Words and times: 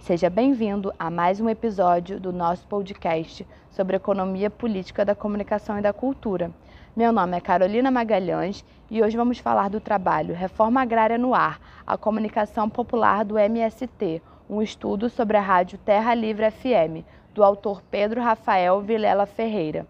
Seja 0.00 0.30
bem-vindo 0.30 0.92
a 0.98 1.10
mais 1.10 1.38
um 1.40 1.50
episódio 1.50 2.18
do 2.18 2.32
nosso 2.32 2.66
podcast 2.66 3.46
sobre 3.70 3.96
economia 3.96 4.48
política 4.48 5.04
da 5.04 5.14
comunicação 5.14 5.78
e 5.78 5.82
da 5.82 5.92
cultura. 5.92 6.50
Meu 6.96 7.12
nome 7.12 7.36
é 7.36 7.40
Carolina 7.40 7.90
Magalhães 7.90 8.64
e 8.90 9.02
hoje 9.02 9.16
vamos 9.16 9.38
falar 9.38 9.68
do 9.68 9.80
trabalho 9.80 10.34
Reforma 10.34 10.80
Agrária 10.80 11.18
no 11.18 11.34
Ar, 11.34 11.60
a 11.86 11.98
comunicação 11.98 12.70
popular 12.70 13.24
do 13.24 13.36
MST, 13.36 14.22
um 14.48 14.62
estudo 14.62 15.10
sobre 15.10 15.36
a 15.36 15.42
rádio 15.42 15.76
Terra 15.78 16.14
Livre 16.14 16.50
FM, 16.50 17.04
do 17.34 17.44
autor 17.44 17.82
Pedro 17.90 18.22
Rafael 18.22 18.80
Vilela 18.80 19.26
Ferreira. 19.26 19.86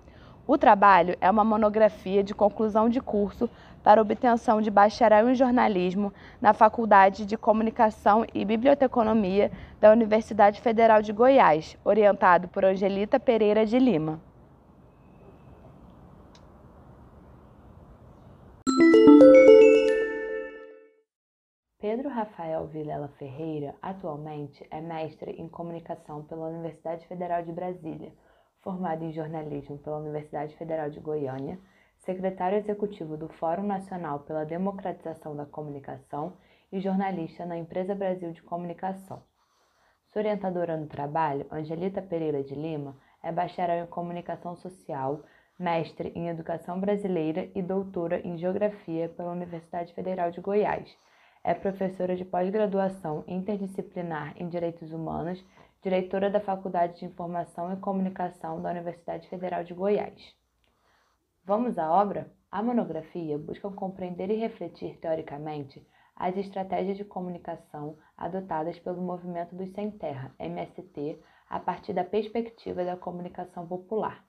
O 0.47 0.57
trabalho 0.57 1.15
é 1.21 1.31
uma 1.31 1.45
monografia 1.45 2.25
de 2.25 2.35
conclusão 2.35 2.89
de 2.89 3.03
curso 3.03 3.51
para 3.83 4.03
obtenção 4.03 4.61
de 4.61 4.71
bacharel 4.71 5.29
em 5.29 5.35
jornalismo 5.35 6.13
na 6.41 6.53
Faculdade 6.53 7.25
de 7.25 7.37
Comunicação 7.37 8.25
e 8.35 8.45
Biblioteconomia 8.45 9.51
da 9.81 9.93
Universidade 9.93 10.61
Federal 10.61 11.03
de 11.03 11.13
Goiás, 11.13 11.77
orientado 11.85 12.49
por 12.49 12.65
Angelita 12.65 13.19
Pereira 13.19 13.65
de 13.65 13.79
Lima. 13.79 14.21
Pedro 21.81 22.09
Rafael 22.09 22.67
Vilela 22.67 23.09
Ferreira 23.19 23.75
atualmente 23.81 24.67
é 24.71 24.81
mestre 24.81 25.31
em 25.33 25.49
comunicação 25.49 26.23
pela 26.25 26.49
Universidade 26.49 27.07
Federal 27.07 27.43
de 27.43 27.53
Brasília 27.53 28.13
formado 28.61 29.05
em 29.05 29.13
jornalismo 29.13 29.79
pela 29.79 29.99
Universidade 29.99 30.55
Federal 30.57 30.91
de 30.91 31.01
Goiânia, 31.01 31.59
secretário 32.09 32.57
executivo 32.57 33.19
do 33.19 33.29
Fórum 33.29 33.65
Nacional 33.65 34.21
pela 34.21 34.43
Democratização 34.43 35.37
da 35.37 35.45
Comunicação 35.45 36.33
e 36.73 36.81
jornalista 36.81 37.45
na 37.45 37.59
Empresa 37.59 37.95
Brasil 37.95 38.33
de 38.33 38.43
Comunicação. 38.43 39.23
Sua 40.07 40.21
orientadora 40.21 40.75
no 40.75 40.87
trabalho, 40.87 41.47
Angelita 41.53 42.01
Pereira 42.01 42.43
de 42.43 42.55
Lima, 42.55 42.97
é 43.23 43.31
bacharel 43.31 43.85
em 43.85 43.89
Comunicação 43.89 44.57
Social, 44.57 45.23
mestre 45.59 46.11
em 46.15 46.31
Educação 46.31 46.81
Brasileira 46.81 47.51
e 47.55 47.61
doutora 47.61 48.27
em 48.27 48.39
Geografia 48.39 49.11
pela 49.11 49.33
Universidade 49.33 49.93
Federal 49.93 50.31
de 50.31 50.41
Goiás. 50.41 50.91
É 51.45 51.53
professora 51.53 52.17
de 52.17 52.25
pós-graduação 52.25 53.23
interdisciplinar 53.29 54.33
em 54.39 54.49
Direitos 54.49 54.93
Humanos 54.93 55.45
diretora 55.83 56.31
da 56.31 56.41
Faculdade 56.41 57.01
de 57.01 57.05
Informação 57.05 57.71
e 57.71 57.77
Comunicação 57.77 58.63
da 58.63 58.71
Universidade 58.71 59.29
Federal 59.29 59.63
de 59.63 59.75
Goiás. 59.75 60.38
Vamos 61.49 61.79
à 61.79 61.91
obra? 61.91 62.31
A 62.53 62.63
monografia 62.63 63.39
busca 63.39 63.71
compreender 63.71 64.29
e 64.29 64.37
refletir 64.37 64.99
teoricamente 64.99 65.83
as 66.15 66.37
estratégias 66.37 66.99
de 66.99 67.07
comunicação 67.07 67.97
adotadas 68.19 68.79
pelo 68.79 69.01
Movimento 69.01 69.57
dos 69.57 69.71
Sem 69.71 69.91
Terra, 69.91 70.31
MST, 70.39 71.19
a 71.49 71.59
partir 71.59 71.95
da 71.95 72.05
perspectiva 72.05 72.85
da 72.85 72.99
comunicação 72.99 73.67
popular. 73.67 74.23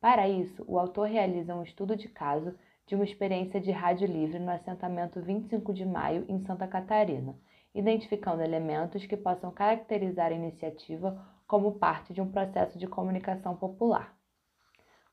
Para 0.00 0.26
isso, 0.26 0.64
o 0.66 0.78
autor 0.78 1.08
realiza 1.08 1.54
um 1.54 1.62
estudo 1.62 1.94
de 1.94 2.08
caso 2.08 2.54
de 2.86 2.94
uma 2.94 3.04
experiência 3.04 3.60
de 3.60 3.70
rádio 3.70 4.06
livre 4.06 4.38
no 4.38 4.50
assentamento 4.50 5.20
25 5.20 5.74
de 5.74 5.84
maio, 5.84 6.24
em 6.26 6.42
Santa 6.46 6.66
Catarina, 6.66 7.36
identificando 7.74 8.42
elementos 8.42 9.04
que 9.04 9.18
possam 9.18 9.50
caracterizar 9.50 10.28
a 10.28 10.34
iniciativa 10.34 11.22
como 11.46 11.72
parte 11.72 12.14
de 12.14 12.22
um 12.22 12.32
processo 12.32 12.78
de 12.78 12.86
comunicação 12.86 13.54
popular. 13.54 14.16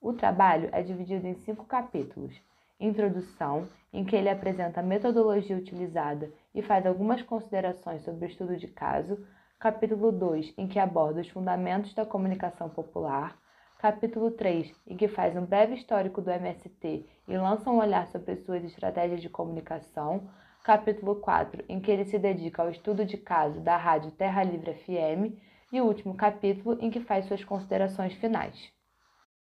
O 0.02 0.14
trabalho 0.14 0.70
é 0.72 0.82
dividido 0.82 1.28
em 1.28 1.36
cinco 1.36 1.66
capítulos. 1.66 2.42
Introdução, 2.80 3.68
em 3.92 4.06
que 4.06 4.16
ele 4.16 4.30
apresenta 4.30 4.80
a 4.80 4.84
metodologia 4.84 5.58
utilizada 5.58 6.32
e 6.56 6.62
faz 6.62 6.86
algumas 6.86 7.22
considerações 7.22 8.04
sobre 8.04 8.26
o 8.26 8.30
estudo 8.30 8.56
de 8.56 8.68
caso. 8.68 9.26
Capítulo 9.60 10.12
2, 10.12 10.54
em 10.58 10.68
que 10.68 10.80
aborda 10.80 11.20
os 11.20 11.30
fundamentos 11.30 11.94
da 11.94 12.06
comunicação 12.06 12.70
popular. 12.70 13.38
Capítulo 13.78 14.32
3, 14.32 14.74
em 14.88 14.96
que 14.96 15.08
faz 15.08 15.36
um 15.36 15.46
breve 15.46 15.76
histórico 15.76 16.22
do 16.22 16.32
MST 16.32 17.06
e 17.28 17.38
lança 17.38 17.70
um 17.70 17.80
olhar 17.80 18.08
sobre 18.08 18.38
suas 18.38 18.64
estratégias 18.64 19.22
de 19.22 19.30
comunicação 19.30 20.30
capítulo 20.64 21.16
4, 21.16 21.64
em 21.68 21.80
que 21.80 21.90
ele 21.90 22.06
se 22.06 22.20
dedica 22.20 22.62
ao 22.62 22.70
estudo 22.70 23.06
de 23.06 23.18
caso 23.18 23.60
da 23.60 23.76
rádio 23.76 24.12
Terra 24.12 24.44
Livre 24.44 24.74
FM, 24.74 25.36
e 25.72 25.82
o 25.82 25.86
último 25.86 26.16
capítulo, 26.16 26.78
em 26.80 26.90
que 26.90 27.00
faz 27.00 27.26
suas 27.26 27.44
considerações 27.44 28.14
finais. 28.14 28.72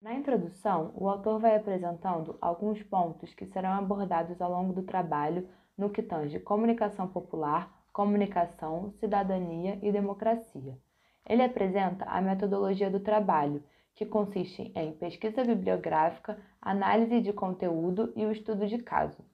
Na 0.03 0.13
introdução, 0.13 0.93
o 0.97 1.09
autor 1.09 1.39
vai 1.39 1.55
apresentando 1.55 2.37
alguns 2.41 2.83
pontos 2.83 3.33
que 3.35 3.47
serão 3.47 3.71
abordados 3.71 4.43
ao 4.43 4.51
longo 4.51 4.73
do 4.73 4.83
trabalho 4.83 5.49
no 5.79 5.91
que 5.91 6.03
tange 6.03 6.41
comunicação 6.41 7.07
popular, 7.07 7.73
comunicação, 7.93 8.91
cidadania 8.99 9.79
e 9.81 9.93
democracia. 9.93 10.77
Ele 11.25 11.45
apresenta 11.45 12.05
a 12.07 12.21
metodologia 12.21 12.91
do 12.91 12.99
trabalho, 12.99 13.63
que 13.95 14.05
consiste 14.05 14.73
em 14.75 14.91
pesquisa 14.93 15.45
bibliográfica, 15.45 16.37
análise 16.61 17.21
de 17.21 17.33
conteúdo 17.33 18.13
e 18.17 18.27
o 18.27 18.33
estudo 18.33 18.67
de 18.67 18.79
caso. 18.79 19.25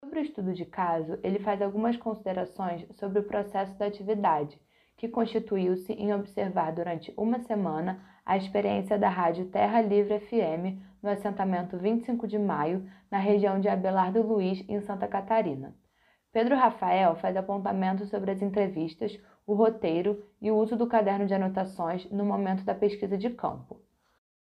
Sobre 0.00 0.18
o 0.18 0.22
estudo 0.22 0.52
de 0.52 0.66
caso, 0.66 1.18
ele 1.22 1.38
faz 1.38 1.62
algumas 1.62 1.96
considerações 1.96 2.86
sobre 2.98 3.20
o 3.20 3.24
processo 3.24 3.74
da 3.78 3.86
atividade, 3.86 4.60
que 4.98 5.08
constituiu-se 5.08 5.94
em 5.94 6.12
observar 6.12 6.74
durante 6.74 7.10
uma 7.16 7.38
semana 7.38 8.04
a 8.30 8.36
experiência 8.36 8.96
da 8.96 9.08
Rádio 9.08 9.46
Terra 9.46 9.80
Livre 9.80 10.20
FM 10.20 10.78
no 11.02 11.10
assentamento 11.10 11.76
25 11.76 12.28
de 12.28 12.38
Maio, 12.38 12.88
na 13.10 13.18
região 13.18 13.58
de 13.58 13.68
Abelardo 13.68 14.22
Luiz, 14.22 14.64
em 14.68 14.80
Santa 14.82 15.08
Catarina. 15.08 15.74
Pedro 16.32 16.54
Rafael 16.54 17.16
faz 17.16 17.36
apontamentos 17.36 18.08
sobre 18.08 18.30
as 18.30 18.40
entrevistas, 18.40 19.20
o 19.44 19.52
roteiro 19.52 20.24
e 20.40 20.48
o 20.48 20.56
uso 20.56 20.76
do 20.76 20.86
caderno 20.86 21.26
de 21.26 21.34
anotações 21.34 22.08
no 22.08 22.24
momento 22.24 22.62
da 22.62 22.72
pesquisa 22.72 23.18
de 23.18 23.30
campo. 23.30 23.80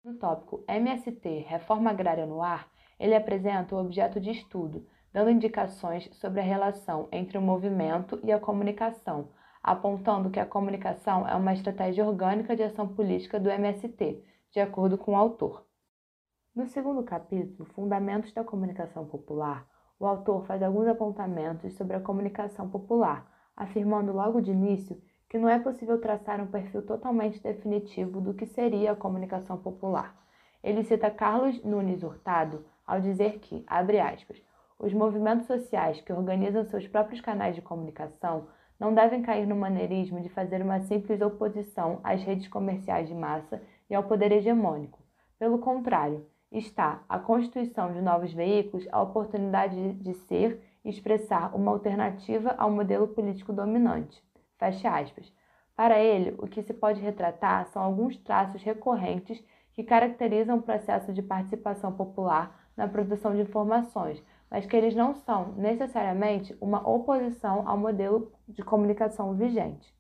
No 0.05 0.15
tópico 0.15 0.63
MST 0.69 1.45
Reforma 1.49 1.91
Agrária 1.91 2.25
no 2.25 2.41
Ar, 2.41 2.69
ele 3.01 3.17
apresenta 3.17 3.75
o 3.75 3.81
objeto 3.81 4.21
de 4.21 4.31
estudo, 4.31 4.87
dando 5.13 5.31
indicações 5.31 6.09
sobre 6.13 6.39
a 6.39 6.45
relação 6.45 7.09
entre 7.11 7.37
o 7.37 7.43
movimento 7.43 8.21
e 8.23 8.31
a 8.31 8.39
comunicação, 8.39 9.31
apontando 9.63 10.31
que 10.31 10.41
a 10.41 10.47
comunicação 10.47 11.27
é 11.29 11.37
uma 11.37 11.53
estratégia 11.53 12.05
orgânica 12.05 12.57
de 12.57 12.63
ação 12.63 12.89
política 12.89 13.39
do 13.39 13.49
MST, 13.49 14.25
de 14.51 14.61
acordo 14.61 14.99
com 14.99 15.13
o 15.13 15.17
autor. 15.17 15.65
No 16.55 16.67
segundo 16.67 17.03
capítulo, 17.03 17.65
Fundamentos 17.73 18.33
da 18.33 18.43
Comunicação 18.43 19.07
Popular, 19.07 19.67
o 19.99 20.07
autor 20.07 20.45
faz 20.47 20.63
alguns 20.63 20.87
apontamentos 20.89 21.75
sobre 21.75 21.97
a 21.97 22.01
comunicação 22.01 22.69
popular, 22.69 23.31
afirmando 23.57 24.13
logo 24.13 24.41
de 24.41 24.51
início 24.51 25.01
que 25.29 25.39
não 25.39 25.49
é 25.49 25.59
possível 25.59 25.99
traçar 25.99 26.41
um 26.41 26.47
perfil 26.47 26.83
totalmente 26.85 27.41
definitivo 27.43 28.21
do 28.21 28.35
que 28.35 28.45
seria 28.45 28.93
a 28.93 28.97
comunicação 28.97 29.57
popular. 29.57 30.15
Ele 30.63 30.83
cita 30.83 31.11
Carlos 31.11 31.63
Nunes 31.65 32.03
Hurtado 32.03 32.67
ao 32.87 33.01
dizer 33.01 33.39
que, 33.39 33.65
abre 33.67 33.99
aspas, 33.99 34.43
os 34.79 34.93
movimentos 34.93 35.47
sociais 35.47 36.01
que 36.01 36.13
organizam 36.13 36.65
seus 36.65 36.87
próprios 36.87 37.21
canais 37.21 37.55
de 37.55 37.63
comunicação 37.63 38.49
não 38.83 38.93
devem 38.93 39.23
cair 39.23 39.47
no 39.47 39.55
maneirismo 39.55 40.21
de 40.21 40.29
fazer 40.29 40.61
uma 40.61 40.81
simples 40.81 41.21
oposição 41.21 42.01
às 42.03 42.21
redes 42.21 42.49
comerciais 42.49 43.07
de 43.07 43.15
massa 43.15 43.63
e 43.89 43.95
ao 43.95 44.03
poder 44.03 44.33
hegemônico. 44.33 44.99
Pelo 45.39 45.61
contrário, 45.61 46.27
está 46.51 47.05
a 47.09 47.17
constituição 47.17 47.93
de 47.93 48.03
novos 48.03 48.33
veículos 48.33 48.85
a 48.91 49.01
oportunidade 49.01 49.93
de 49.93 50.15
ser 50.27 50.61
e 50.85 50.91
expressar 50.91 51.55
uma 51.55 51.71
alternativa 51.71 52.57
ao 52.59 52.73
modelo 52.73 53.07
político 53.07 53.53
dominante. 53.53 54.21
Fecha 54.59 54.91
aspas. 54.91 55.33
Para 55.77 56.01
ele, 56.01 56.35
o 56.39 56.49
que 56.49 56.61
se 56.61 56.75
pode 56.75 57.01
retratar 57.01 57.69
são 57.69 57.83
alguns 57.85 58.17
traços 58.17 58.65
recorrentes 58.65 59.41
que 59.75 59.85
caracterizam 59.85 60.57
o 60.57 60.63
processo 60.63 61.13
de 61.13 61.23
participação 61.23 61.93
popular 61.93 62.61
na 62.77 62.89
produção 62.89 63.33
de 63.33 63.43
informações, 63.43 64.21
mas 64.53 64.67
que 64.67 64.77
eles 64.77 64.95
não 64.95 65.15
são 65.15 65.53
necessariamente 65.53 66.55
uma 66.61 66.87
oposição 66.87 67.67
ao 67.67 67.79
modelo 67.79 68.31
de 68.53 68.63
comunicação 68.63 69.35
vigente. 69.35 69.95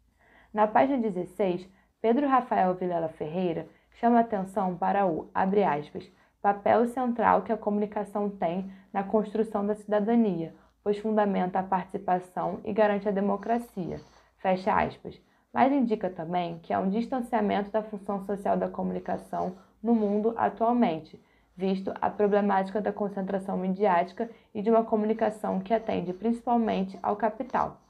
Na 0.52 0.66
página 0.66 0.98
16, 0.98 1.68
Pedro 2.00 2.26
Rafael 2.26 2.74
Vilela 2.74 3.08
Ferreira 3.08 3.66
chama 3.92 4.20
atenção 4.20 4.76
para 4.76 5.06
o, 5.06 5.30
abre 5.34 5.62
aspas, 5.62 6.10
papel 6.40 6.86
central 6.88 7.42
que 7.42 7.52
a 7.52 7.56
comunicação 7.56 8.28
tem 8.28 8.70
na 8.92 9.02
construção 9.02 9.64
da 9.64 9.74
cidadania, 9.74 10.54
pois 10.82 10.98
fundamenta 10.98 11.60
a 11.60 11.62
participação 11.62 12.60
e 12.64 12.72
garante 12.72 13.08
a 13.08 13.12
democracia, 13.12 14.00
fecha 14.38 14.74
aspas. 14.74 15.20
Mas 15.52 15.72
indica 15.72 16.10
também 16.10 16.58
que 16.58 16.72
há 16.72 16.80
um 16.80 16.90
distanciamento 16.90 17.70
da 17.70 17.82
função 17.82 18.24
social 18.26 18.56
da 18.56 18.68
comunicação 18.68 19.54
no 19.82 19.94
mundo 19.94 20.34
atualmente, 20.36 21.22
visto 21.56 21.92
a 22.00 22.08
problemática 22.08 22.80
da 22.80 22.92
concentração 22.92 23.56
midiática 23.56 24.30
e 24.54 24.62
de 24.62 24.70
uma 24.70 24.82
comunicação 24.82 25.60
que 25.60 25.74
atende 25.74 26.12
principalmente 26.12 26.98
ao 27.02 27.16
capital. 27.16 27.81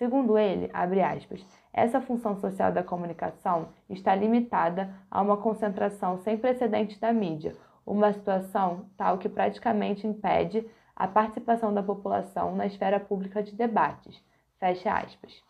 Segundo 0.00 0.38
ele, 0.38 0.70
aspas, 0.72 1.44
essa 1.74 2.00
função 2.00 2.34
social 2.34 2.72
da 2.72 2.82
comunicação 2.82 3.68
está 3.86 4.14
limitada 4.14 4.90
a 5.10 5.20
uma 5.20 5.36
concentração 5.36 6.16
sem 6.16 6.38
precedentes 6.38 6.98
da 6.98 7.12
mídia, 7.12 7.54
uma 7.84 8.10
situação 8.10 8.86
tal 8.96 9.18
que 9.18 9.28
praticamente 9.28 10.06
impede 10.06 10.66
a 10.96 11.06
participação 11.06 11.74
da 11.74 11.82
população 11.82 12.56
na 12.56 12.64
esfera 12.64 12.98
pública 12.98 13.42
de 13.42 13.54
debates. 13.54 14.18
Fecha 14.58 14.90
aspas. 14.90 15.42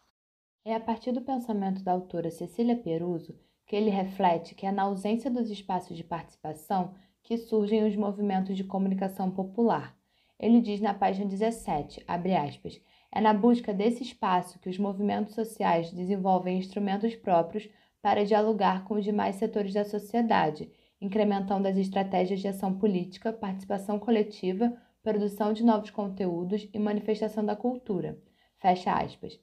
É 0.65 0.75
a 0.75 0.81
partir 0.81 1.13
do 1.13 1.21
pensamento 1.21 1.85
da 1.85 1.93
autora 1.93 2.29
Cecília 2.29 2.75
Peruso 2.75 3.39
que 3.69 3.77
ele 3.77 3.89
reflete 3.89 4.57
que 4.57 4.67
é 4.67 4.73
na 4.73 4.83
ausência 4.83 5.31
dos 5.31 5.49
espaços 5.49 5.97
de 5.97 6.03
participação 6.03 6.97
que 7.23 7.39
surgem 7.39 7.87
os 7.87 7.95
movimentos 7.95 8.57
de 8.57 8.65
comunicação 8.65 9.31
popular. 9.31 9.97
Ele 10.41 10.61
diz 10.61 10.81
na 10.81 10.93
página 10.93 11.27
17, 11.27 12.03
abre 12.09 12.35
aspas, 12.35 12.81
é 13.13 13.21
na 13.21 13.35
busca 13.35 13.75
desse 13.75 14.03
espaço 14.03 14.59
que 14.59 14.69
os 14.69 14.79
movimentos 14.79 15.35
sociais 15.35 15.91
desenvolvem 15.91 16.59
instrumentos 16.59 17.15
próprios 17.17 17.69
para 18.01 18.25
dialogar 18.25 18.85
com 18.85 18.95
os 18.95 19.05
demais 19.05 19.37
setores 19.37 19.75
da 19.75 19.85
sociedade, 19.85 20.71
incrementando 21.01 21.67
as 21.67 21.77
estratégias 21.77 22.41
de 22.41 22.49
ação 22.49 22.75
política, 22.75 23.33
participação 23.33 23.99
coletiva, 23.99 24.73
produção 25.03 25.53
de 25.53 25.65
novos 25.65 25.91
conteúdos 25.91 26.69
e 26.73 26.79
manifestação 26.79 27.45
da 27.45 27.57
cultura. 27.57 28.19
Fecha 28.59 28.93
aspas. 28.93 29.41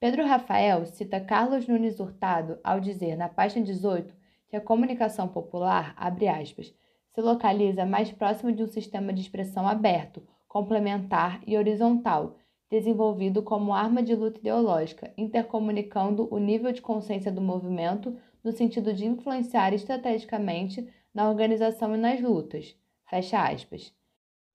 Pedro 0.00 0.26
Rafael 0.26 0.84
cita 0.86 1.20
Carlos 1.20 1.66
Nunes 1.66 2.00
Hurtado 2.00 2.58
ao 2.62 2.80
dizer 2.80 3.16
na 3.16 3.28
página 3.28 3.64
18 3.64 4.14
que 4.48 4.56
a 4.56 4.60
comunicação 4.60 5.28
popular, 5.28 5.94
abre 5.96 6.28
aspas, 6.28 6.74
se 7.12 7.20
localiza 7.20 7.86
mais 7.86 8.10
próximo 8.12 8.52
de 8.52 8.62
um 8.62 8.66
sistema 8.66 9.12
de 9.12 9.20
expressão 9.22 9.66
aberto, 9.66 10.22
complementar 10.46 11.40
e 11.46 11.56
horizontal, 11.56 12.36
desenvolvido 12.70 13.42
como 13.42 13.72
arma 13.72 14.02
de 14.02 14.14
luta 14.14 14.38
ideológica, 14.38 15.12
intercomunicando 15.16 16.28
o 16.32 16.38
nível 16.38 16.72
de 16.72 16.82
consciência 16.82 17.30
do 17.30 17.40
movimento 17.40 18.16
no 18.42 18.52
sentido 18.52 18.92
de 18.92 19.06
influenciar 19.06 19.72
estrategicamente 19.72 20.88
na 21.14 21.28
organização 21.28 21.94
e 21.94 21.98
nas 21.98 22.20
lutas. 22.20 22.76
Fecha 23.08 23.42
aspas. 23.42 23.94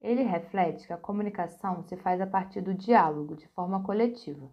Ele 0.02 0.24
reflete 0.24 0.88
que 0.88 0.94
a 0.94 0.98
comunicação 0.98 1.84
se 1.84 1.96
faz 1.98 2.20
a 2.20 2.28
partir 2.28 2.62
do 2.62 2.74
diálogo, 2.74 3.36
de 3.36 3.48
forma 3.50 3.84
coletiva. 3.84 4.52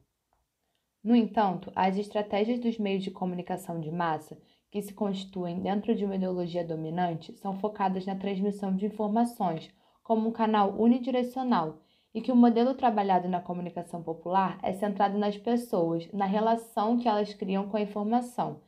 No 1.03 1.17
entanto, 1.17 1.73
as 1.75 1.97
estratégias 1.97 2.59
dos 2.59 2.79
meios 2.79 3.03
de 3.03 3.11
comunicação 3.11 3.81
de 3.81 3.91
massa, 3.91 4.39
que 4.71 4.83
se 4.83 4.93
constituem 4.93 5.61
dentro 5.61 5.95
de 5.95 6.05
uma 6.05 6.17
ideologia 6.17 6.65
dominante, 6.65 7.33
são 7.39 7.59
focadas 7.59 8.05
na 8.05 8.15
transmissão 8.15 8.77
de 8.77 8.87
informações 8.87 9.71
como 10.03 10.29
um 10.29 10.33
canal 10.33 10.75
unidirecional 10.79 11.81
e 12.15 12.21
que 12.21 12.33
o 12.33 12.37
modelo 12.37 12.75
trabalhado 12.75 13.29
na 13.29 13.41
comunicação 13.41 14.03
popular 14.03 14.59
é 14.63 14.73
centrado 14.73 15.19
nas 15.19 15.37
pessoas, 15.37 16.11
na 16.13 16.25
relação 16.25 16.99
que 16.99 17.09
elas 17.09 17.35
criam 17.35 17.69
com 17.69 17.77
a 17.77 17.83
informação. 17.83 18.61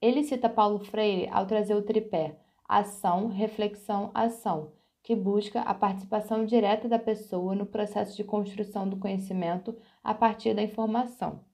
Ele 0.00 0.24
cita 0.24 0.48
Paulo 0.48 0.78
Freire 0.78 1.28
ao 1.30 1.46
trazer 1.46 1.74
o 1.74 1.82
tripé 1.82 2.36
ação, 2.70 3.26
reflexão, 3.26 4.12
ação, 4.14 4.72
que 5.02 5.16
busca 5.16 5.60
a 5.62 5.74
participação 5.74 6.46
direta 6.46 6.88
da 6.88 7.00
pessoa 7.00 7.52
no 7.52 7.66
processo 7.66 8.16
de 8.16 8.22
construção 8.22 8.88
do 8.88 8.96
conhecimento 8.96 9.76
a 10.04 10.14
partir 10.14 10.54
da 10.54 10.62
informação. 10.62 11.44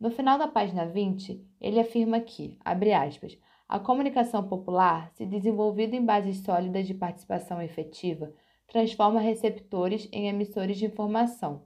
No 0.00 0.10
final 0.10 0.38
da 0.38 0.48
página 0.48 0.86
20, 0.86 1.44
ele 1.60 1.78
afirma 1.78 2.18
que, 2.20 2.58
abre 2.64 2.94
aspas, 2.94 3.38
a 3.68 3.78
comunicação 3.78 4.48
popular, 4.48 5.10
se 5.12 5.26
desenvolvida 5.26 5.94
em 5.94 6.04
bases 6.04 6.38
sólidas 6.38 6.86
de 6.86 6.94
participação 6.94 7.60
efetiva, 7.60 8.32
transforma 8.68 9.18
receptores 9.18 10.08
em 10.12 10.28
emissores 10.28 10.76
de 10.76 10.86
informação. 10.86 11.62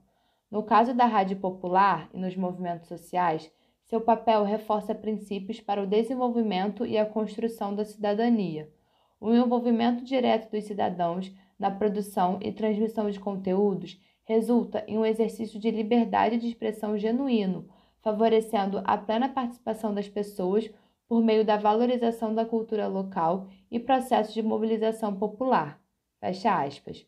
No 0.49 0.63
caso 0.63 0.93
da 0.93 1.05
rádio 1.05 1.37
popular 1.37 2.09
e 2.13 2.17
nos 2.17 2.35
movimentos 2.35 2.87
sociais, 2.87 3.51
seu 3.83 3.99
papel 3.99 4.43
reforça 4.43 4.95
princípios 4.95 5.59
para 5.59 5.83
o 5.83 5.87
desenvolvimento 5.87 6.85
e 6.85 6.97
a 6.97 7.05
construção 7.05 7.75
da 7.75 7.83
cidadania. 7.83 8.71
O 9.19 9.33
envolvimento 9.33 10.03
direto 10.03 10.49
dos 10.49 10.63
cidadãos 10.63 11.31
na 11.59 11.69
produção 11.69 12.39
e 12.41 12.51
transmissão 12.51 13.09
de 13.09 13.19
conteúdos 13.19 13.99
resulta 14.25 14.83
em 14.87 14.97
um 14.97 15.05
exercício 15.05 15.59
de 15.59 15.69
liberdade 15.69 16.37
de 16.37 16.47
expressão 16.47 16.97
genuíno, 16.97 17.67
favorecendo 18.01 18.81
a 18.85 18.97
plena 18.97 19.29
participação 19.29 19.93
das 19.93 20.07
pessoas 20.07 20.71
por 21.07 21.21
meio 21.21 21.45
da 21.45 21.57
valorização 21.57 22.33
da 22.33 22.45
cultura 22.45 22.87
local 22.87 23.47
e 23.69 23.79
processos 23.79 24.33
de 24.33 24.41
mobilização 24.41 25.15
popular. 25.15 25.82
Fecha 26.23 26.57
aspas. 26.57 27.05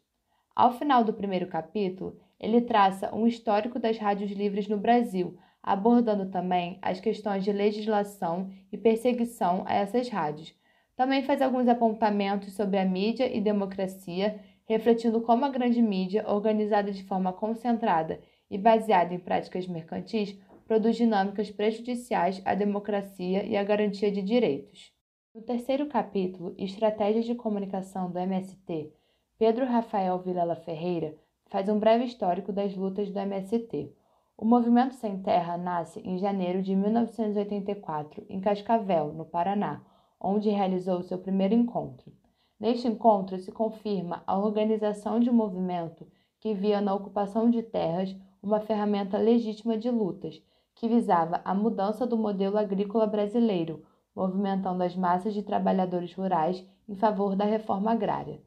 Ao 0.54 0.74
final 0.74 1.02
do 1.02 1.14
primeiro 1.14 1.48
capítulo, 1.48 2.20
ele 2.38 2.60
traça 2.60 3.16
um 3.16 3.26
histórico 3.26 3.80
das 3.80 3.98
rádios 3.98 4.30
livres 4.30 4.68
no 4.68 4.78
Brasil, 4.78 5.38
abordando 5.64 6.30
também 6.30 6.78
as 6.82 7.00
questões 7.00 7.42
de 7.42 7.54
legislação 7.54 8.52
e 8.74 8.78
perseguição 8.78 9.64
a 9.66 9.74
essas 9.74 10.10
rádios. 10.10 10.54
Também 10.98 11.24
faz 11.24 11.42
alguns 11.42 11.70
apontamentos 11.70 12.54
sobre 12.56 12.78
a 12.78 12.84
mídia 12.84 13.34
e 13.34 13.40
democracia, 13.40 14.38
refletindo 14.66 15.22
como 15.22 15.46
a 15.46 15.50
grande 15.50 15.82
mídia, 15.82 16.30
organizada 16.30 16.92
de 16.92 17.06
forma 17.06 17.32
concentrada 17.32 18.20
e 18.52 18.58
baseada 18.58 19.14
em 19.14 19.20
práticas 19.20 19.66
mercantis, 19.66 20.38
produz 20.68 20.98
dinâmicas 20.98 21.50
prejudiciais 21.50 22.42
à 22.44 22.54
democracia 22.54 23.46
e 23.46 23.56
à 23.56 23.64
garantia 23.64 24.12
de 24.12 24.22
direitos. 24.22 24.94
No 25.34 25.42
terceiro 25.42 25.86
capítulo, 25.86 26.54
Estratégias 26.58 27.24
de 27.24 27.34
Comunicação 27.34 28.12
do 28.12 28.20
MST, 28.20 28.92
Pedro 29.38 29.66
Rafael 29.66 30.18
Vilela 30.20 30.56
Ferreira 30.56 31.14
faz 31.48 31.68
um 31.68 31.78
breve 31.78 32.06
histórico 32.06 32.54
das 32.54 32.74
lutas 32.74 33.12
do 33.12 33.20
MST. 33.20 33.94
O 34.38 34.46
Movimento 34.46 34.96
Sem 34.96 35.22
Terra 35.22 35.58
nasce 35.58 36.00
em 36.00 36.18
janeiro 36.18 36.62
de 36.62 36.74
1984, 36.74 38.26
em 38.30 38.40
Cascavel, 38.40 39.12
no 39.12 39.26
Paraná, 39.26 39.82
onde 40.22 40.50
realizou 40.50 41.04
seu 41.04 41.18
primeiro 41.18 41.54
encontro. 41.54 42.14
Neste 42.58 42.88
encontro 42.88 43.38
se 43.38 43.52
confirma 43.52 44.24
a 44.26 44.38
organização 44.38 45.20
de 45.20 45.30
um 45.30 45.34
movimento 45.34 46.08
que 46.40 46.54
via 46.54 46.80
na 46.80 46.96
ocupação 46.96 47.50
de 47.50 47.62
terras 47.62 48.16
uma 48.42 48.62
ferramenta 48.62 49.18
legítima 49.18 49.78
de 49.78 49.92
lutas, 49.92 50.42
que 50.74 50.88
visava 50.88 51.42
a 51.44 51.54
mudança 51.54 52.08
do 52.08 52.16
modelo 52.16 52.58
agrícola 52.58 53.06
brasileiro, 53.06 53.84
movimentando 54.16 54.82
as 54.82 54.96
massas 54.96 55.34
de 55.34 55.44
trabalhadores 55.44 56.14
rurais 56.14 56.66
em 56.88 56.96
favor 56.96 57.36
da 57.36 57.44
reforma 57.44 57.92
agrária. 57.92 58.42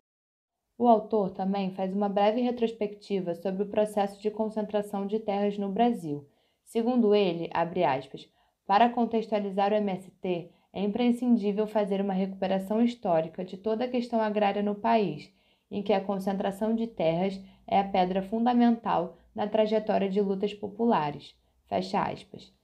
O 0.81 0.87
autor 0.87 1.33
também 1.33 1.73
faz 1.73 1.93
uma 1.93 2.09
breve 2.09 2.41
retrospectiva 2.41 3.35
sobre 3.35 3.65
o 3.65 3.69
processo 3.69 4.23
de 4.23 4.31
concentração 4.31 5.09
de 5.09 5.19
terras 5.19 5.59
no 5.59 5.69
Brasil. 5.69 6.25
Segundo 6.63 7.17
ele, 7.17 7.51
aspas, 7.53 8.31
para 8.65 8.89
contextualizar 8.89 9.73
o 9.73 9.75
MST, 9.75 10.53
é 10.73 10.81
imprescindível 10.81 11.67
fazer 11.67 12.01
uma 12.01 12.13
recuperação 12.13 12.81
histórica 12.81 13.45
de 13.45 13.57
toda 13.57 13.87
a 13.87 13.89
questão 13.89 14.21
agrária 14.21 14.63
no 14.63 14.77
país, 14.77 15.29
em 15.69 15.83
que 15.83 15.93
a 15.93 16.01
concentração 16.01 16.77
de 16.77 16.87
terras 16.87 17.43
é 17.67 17.81
a 17.81 17.89
pedra 17.89 18.23
fundamental 18.23 19.17
na 19.35 19.49
trajetória 19.49 20.09
de 20.09 20.21
lutas 20.21 20.55
populares. 20.55 21.37
Fecha 21.67 22.01
aspas. 22.01 22.55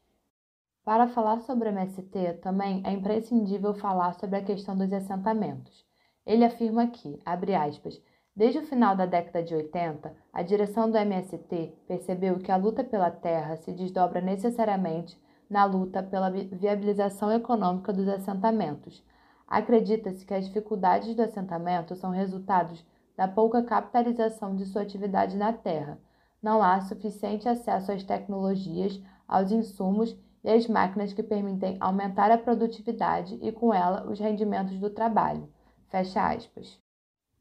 Para 0.84 1.08
falar 1.08 1.40
sobre 1.40 1.68
o 1.68 1.72
MST, 1.72 2.34
também 2.34 2.80
é 2.84 2.92
imprescindível 2.92 3.74
falar 3.74 4.12
sobre 4.14 4.36
a 4.36 4.44
questão 4.44 4.76
dos 4.76 4.92
assentamentos. 4.92 5.84
Ele 6.26 6.44
afirma 6.44 6.86
que, 6.86 7.20
abre 7.24 7.54
aspas, 7.54 8.00
desde 8.34 8.58
o 8.58 8.66
final 8.66 8.96
da 8.96 9.06
década 9.06 9.42
de 9.42 9.54
80, 9.54 10.14
a 10.32 10.42
direção 10.42 10.90
do 10.90 10.96
MST 10.96 11.72
percebeu 11.86 12.38
que 12.38 12.50
a 12.50 12.56
luta 12.56 12.82
pela 12.82 13.10
terra 13.10 13.56
se 13.56 13.72
desdobra 13.72 14.20
necessariamente 14.20 15.18
na 15.48 15.64
luta 15.64 16.02
pela 16.02 16.30
viabilização 16.30 17.30
econômica 17.30 17.92
dos 17.92 18.08
assentamentos. 18.08 19.04
Acredita-se 19.46 20.24
que 20.24 20.34
as 20.34 20.46
dificuldades 20.46 21.14
do 21.14 21.22
assentamento 21.22 21.94
são 21.94 22.10
resultados 22.10 22.84
da 23.16 23.28
pouca 23.28 23.62
capitalização 23.62 24.56
de 24.56 24.64
sua 24.66 24.82
atividade 24.82 25.36
na 25.36 25.52
terra. 25.52 25.98
Não 26.42 26.62
há 26.62 26.80
suficiente 26.80 27.48
acesso 27.48 27.92
às 27.92 28.02
tecnologias, 28.02 29.00
aos 29.28 29.52
insumos 29.52 30.16
e 30.42 30.50
às 30.50 30.66
máquinas 30.66 31.12
que 31.12 31.22
permitem 31.22 31.76
aumentar 31.80 32.30
a 32.30 32.38
produtividade 32.38 33.38
e, 33.40 33.52
com 33.52 33.72
ela, 33.72 34.06
os 34.10 34.18
rendimentos 34.18 34.78
do 34.78 34.90
trabalho. 34.90 35.48
Fecha 35.94 36.28
aspas. 36.28 36.76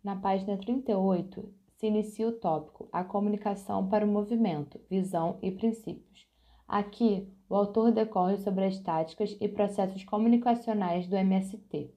Na 0.04 0.16
página 0.16 0.56
38, 0.56 1.52
se 1.76 1.88
inicia 1.88 2.28
o 2.28 2.34
tópico 2.34 2.88
A 2.92 3.04
comunicação 3.04 3.90
para 3.90 4.06
o 4.06 4.08
movimento, 4.08 4.80
visão 4.88 5.40
e 5.42 5.50
princípios. 5.50 6.28
Aqui, 6.68 7.28
o 7.50 7.56
autor 7.56 7.92
decorre 7.92 8.38
sobre 8.38 8.66
as 8.66 8.78
táticas 8.78 9.36
e 9.42 9.48
processos 9.48 10.04
comunicacionais 10.04 11.08
do 11.08 11.16
MST. 11.16 11.92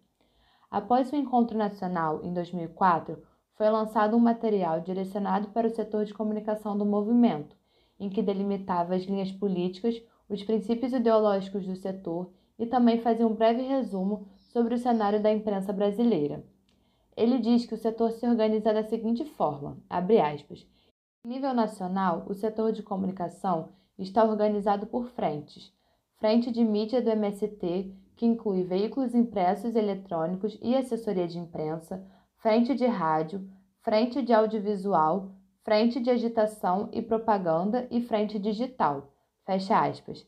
Após 0.71 1.13
o 1.13 1.17
encontro 1.17 1.59
nacional 1.59 2.25
em 2.25 2.33
2004, 2.33 3.23
foi 3.53 3.69
lançado 3.69 4.17
um 4.17 4.21
material 4.21 4.81
direcionado 4.81 5.49
para 5.49 5.67
o 5.67 5.75
setor 5.75 6.07
de 6.07 6.15
comunicação 6.15 6.75
do 6.79 6.87
movimento, 6.87 7.55
em 8.01 8.09
que 8.09 8.23
delimitava 8.23 8.95
as 8.95 9.03
linhas 9.03 9.31
políticas, 9.31 10.03
os 10.27 10.43
princípios 10.43 10.95
ideológicos 10.95 11.67
do 11.67 11.77
setor 11.77 12.33
e 12.59 12.65
também 12.65 13.03
fazia 13.03 13.27
um 13.27 13.35
breve 13.35 13.61
resumo 13.61 14.27
sobre 14.57 14.75
o 14.75 14.79
cenário 14.79 15.23
da 15.23 15.31
imprensa 15.31 15.71
brasileira. 15.71 16.43
Ele 17.15 17.39
diz 17.39 17.67
que 17.67 17.75
o 17.75 17.77
setor 17.77 18.11
se 18.13 18.27
organiza 18.27 18.73
da 18.73 18.83
seguinte 18.83 19.23
forma: 19.23 19.77
abre 19.87 20.19
aspas. 20.19 20.67
Em 21.23 21.29
nível 21.29 21.53
nacional, 21.53 22.25
o 22.27 22.33
setor 22.33 22.73
de 22.73 22.83
comunicação 22.83 23.69
está 23.99 24.25
organizado 24.25 24.87
por 24.87 25.09
frentes. 25.09 25.71
Frente 26.19 26.51
de 26.51 26.65
mídia 26.65 27.03
do 27.03 27.11
MST, 27.11 27.93
que 28.17 28.25
inclui 28.25 28.65
veículos 28.65 29.15
impressos 29.15 29.75
e 29.75 29.79
eletrônicos 29.79 30.59
e 30.63 30.75
assessoria 30.75 31.29
de 31.29 31.39
imprensa, 31.39 32.03
frente 32.39 32.75
de 32.75 32.87
rádio, 32.87 33.47
frente 33.83 34.23
de 34.23 34.33
audiovisual, 34.33 35.33
frente 35.65 36.01
de 36.01 36.09
agitação 36.09 36.89
e 36.95 37.03
propaganda 37.03 37.87
e 37.91 38.01
frente 38.01 38.39
digital. 38.39 39.13
Fecha 39.45 39.79
aspas. 39.79 40.27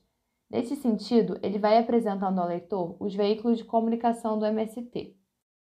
Nesse 0.51 0.77
sentido, 0.77 1.39
ele 1.43 1.59
vai 1.59 1.79
apresentando 1.79 2.39
ao 2.39 2.49
leitor 2.49 2.97
os 2.99 3.15
veículos 3.15 3.59
de 3.59 3.65
comunicação 3.65 4.39
do 4.39 4.47
MST. 4.47 5.15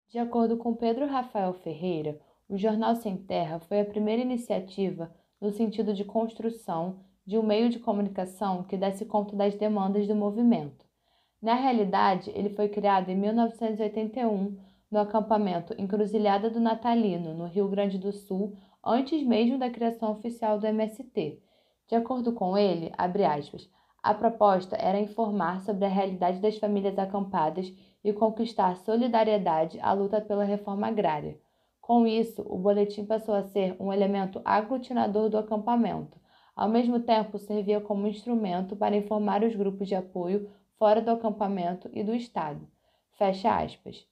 De 0.09 0.19
acordo 0.19 0.57
com 0.57 0.75
Pedro 0.75 1.07
Rafael 1.07 1.55
Ferreira, 1.55 2.21
o 2.49 2.57
Jornal 2.57 2.97
Sem 2.97 3.17
Terra 3.17 3.61
foi 3.61 3.81
a 3.81 3.85
primeira 3.85 4.21
iniciativa 4.23 5.15
no 5.41 5.51
sentido 5.51 5.95
de 5.95 6.05
construção 6.05 7.01
de 7.27 7.39
um 7.39 7.43
meio 7.43 7.69
de 7.69 7.79
comunicação 7.79 8.65
que 8.65 8.77
desse 8.77 9.05
conta 9.07 9.37
das 9.37 9.55
demandas 9.55 10.07
do 10.07 10.15
movimento. 10.15 10.85
Na 11.41 11.55
realidade, 11.55 12.31
ele 12.35 12.51
foi 12.51 12.69
criado 12.69 13.11
em 13.11 13.17
1981 13.17 14.59
no 14.91 14.99
acampamento 14.99 15.75
Encruzilhada 15.79 16.51
do 16.51 16.61
Natalino, 16.61 17.35
no 17.35 17.47
Rio 17.47 17.69
Grande 17.69 17.99
do 17.99 18.13
Sul, 18.13 18.57
antes 18.85 19.23
mesmo 19.23 19.59
da 19.59 19.71
criação 19.71 20.13
oficial 20.13 20.59
do 20.59 20.67
MST. 20.67 21.41
De 21.89 21.95
acordo 21.95 22.33
com 22.33 22.57
ele, 22.57 22.93
aspas, 22.97 23.69
a 24.05 24.13
proposta 24.13 24.77
era 24.77 25.01
informar 25.01 25.63
sobre 25.63 25.87
a 25.87 25.89
realidade 25.89 26.39
das 26.39 26.59
famílias 26.59 26.99
acampadas 26.99 27.73
e 28.05 28.13
conquistar 28.13 28.77
solidariedade 28.77 29.81
à 29.81 29.95
luta 29.95 30.21
pela 30.21 30.45
reforma 30.45 30.89
agrária. 30.89 31.41
Com 31.81 32.07
isso, 32.07 32.45
o 32.47 32.59
boletim 32.59 33.07
passou 33.07 33.35
a 33.35 33.43
ser 33.45 33.75
um 33.81 33.91
elemento 33.91 34.43
aglutinador 34.45 35.31
do 35.31 35.39
acampamento. 35.39 36.21
Ao 36.55 36.69
mesmo 36.69 37.01
tempo, 37.01 37.39
servia 37.39 37.81
como 37.81 38.07
instrumento 38.07 38.77
para 38.77 38.95
informar 38.95 39.43
os 39.43 39.57
grupos 39.57 39.89
de 39.89 39.95
apoio 39.95 40.51
fora 40.79 41.01
do 41.01 41.11
acampamento 41.11 41.89
e 41.91 42.05
do 42.05 42.15
Estado. 42.15 42.61
Fecha 43.13 43.59
aspas. 43.59 44.07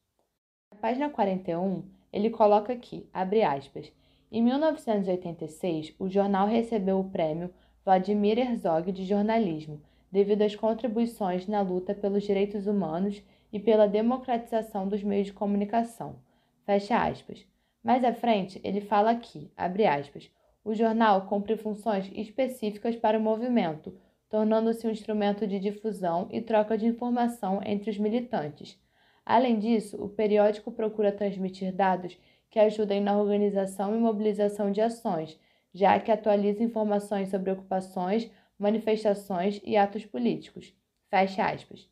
Na 0.70 0.78
página 0.78 1.10
41, 1.10 1.84
ele 2.10 2.30
coloca 2.30 2.72
aqui, 2.72 3.06
abre 3.12 3.42
aspas, 3.42 3.92
em 4.30 4.42
1986, 4.42 5.94
o 5.98 6.08
jornal 6.08 6.46
recebeu 6.46 6.98
o 6.98 7.10
prêmio 7.10 7.52
Vladimir 7.84 8.38
Herzog 8.38 8.92
de 8.92 9.04
jornalismo, 9.04 9.80
devido 10.10 10.42
às 10.42 10.54
contribuições 10.54 11.48
na 11.48 11.62
luta 11.62 11.94
pelos 11.94 12.22
direitos 12.22 12.66
humanos 12.66 13.22
e 13.52 13.58
pela 13.58 13.88
democratização 13.88 14.86
dos 14.86 15.02
meios 15.02 15.26
de 15.26 15.32
comunicação. 15.32 16.16
Fecha 16.64 16.96
aspas. 16.96 17.44
Mais 17.82 18.04
à 18.04 18.12
frente, 18.12 18.60
ele 18.62 18.80
fala 18.80 19.10
aqui, 19.10 19.50
abre 19.56 19.84
aspas, 19.84 20.30
o 20.64 20.74
jornal 20.74 21.26
cumpre 21.26 21.56
funções 21.56 22.08
específicas 22.14 22.94
para 22.94 23.18
o 23.18 23.22
movimento, 23.22 23.92
tornando-se 24.30 24.86
um 24.86 24.90
instrumento 24.90 25.46
de 25.46 25.58
difusão 25.58 26.28
e 26.30 26.40
troca 26.40 26.78
de 26.78 26.86
informação 26.86 27.60
entre 27.64 27.90
os 27.90 27.98
militantes. 27.98 28.78
Além 29.26 29.58
disso, 29.58 30.02
o 30.02 30.08
periódico 30.08 30.70
procura 30.70 31.10
transmitir 31.10 31.74
dados 31.74 32.16
que 32.48 32.60
ajudem 32.60 33.00
na 33.00 33.18
organização 33.18 33.94
e 33.94 33.98
mobilização 33.98 34.70
de 34.70 34.80
ações, 34.80 35.38
já 35.72 35.98
que 35.98 36.10
atualiza 36.10 36.62
informações 36.62 37.30
sobre 37.30 37.50
ocupações, 37.50 38.30
manifestações 38.58 39.60
e 39.64 39.76
atos 39.76 40.04
políticos. 40.04 40.74
Fecha 41.08 41.46
aspas. 41.46 41.88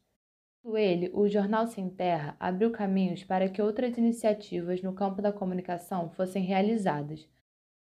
Ele, 0.64 1.10
o 1.14 1.26
Jornal 1.26 1.66
Sem 1.66 1.88
Terra 1.88 2.36
abriu 2.38 2.70
caminhos 2.70 3.24
para 3.24 3.48
que 3.48 3.62
outras 3.62 3.96
iniciativas 3.96 4.82
no 4.82 4.92
campo 4.92 5.22
da 5.22 5.32
comunicação 5.32 6.10
fossem 6.10 6.42
realizadas. 6.42 7.26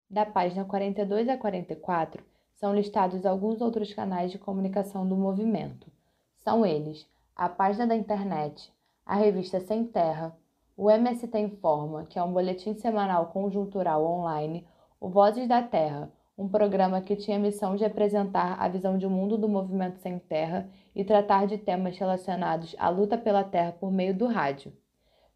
Da 0.09 0.25
página 0.25 0.63
42 0.63 1.27
a 1.27 1.37
44 1.37 2.23
são 2.53 2.73
listados 2.73 3.25
alguns 3.25 3.59
outros 3.59 3.93
canais 3.93 4.31
de 4.31 4.37
comunicação 4.37 5.07
do 5.07 5.17
movimento. 5.17 5.91
São 6.37 6.65
eles: 6.65 7.07
a 7.35 7.49
página 7.49 7.85
da 7.85 7.95
internet, 7.95 8.71
a 9.05 9.15
revista 9.15 9.59
Sem 9.59 9.85
Terra, 9.85 10.37
o 10.77 10.89
MST 10.89 11.37
Informa, 11.39 12.05
que 12.05 12.17
é 12.17 12.23
um 12.23 12.31
boletim 12.31 12.73
semanal 12.73 13.27
conjuntural 13.27 14.05
online, 14.05 14.65
o 15.01 15.09
Vozes 15.09 15.47
da 15.47 15.63
Terra, 15.63 16.11
um 16.37 16.47
programa 16.47 17.01
que 17.01 17.15
tinha 17.15 17.37
a 17.37 17.39
missão 17.39 17.75
de 17.75 17.83
apresentar 17.83 18.61
a 18.61 18.67
visão 18.67 18.99
de 18.99 19.07
mundo 19.07 19.35
do 19.35 19.49
movimento 19.49 19.97
sem 19.97 20.19
terra 20.19 20.69
e 20.95 21.03
tratar 21.03 21.47
de 21.47 21.57
temas 21.57 21.97
relacionados 21.97 22.75
à 22.77 22.87
luta 22.87 23.17
pela 23.17 23.43
terra 23.43 23.71
por 23.71 23.91
meio 23.91 24.15
do 24.15 24.27
rádio. 24.27 24.71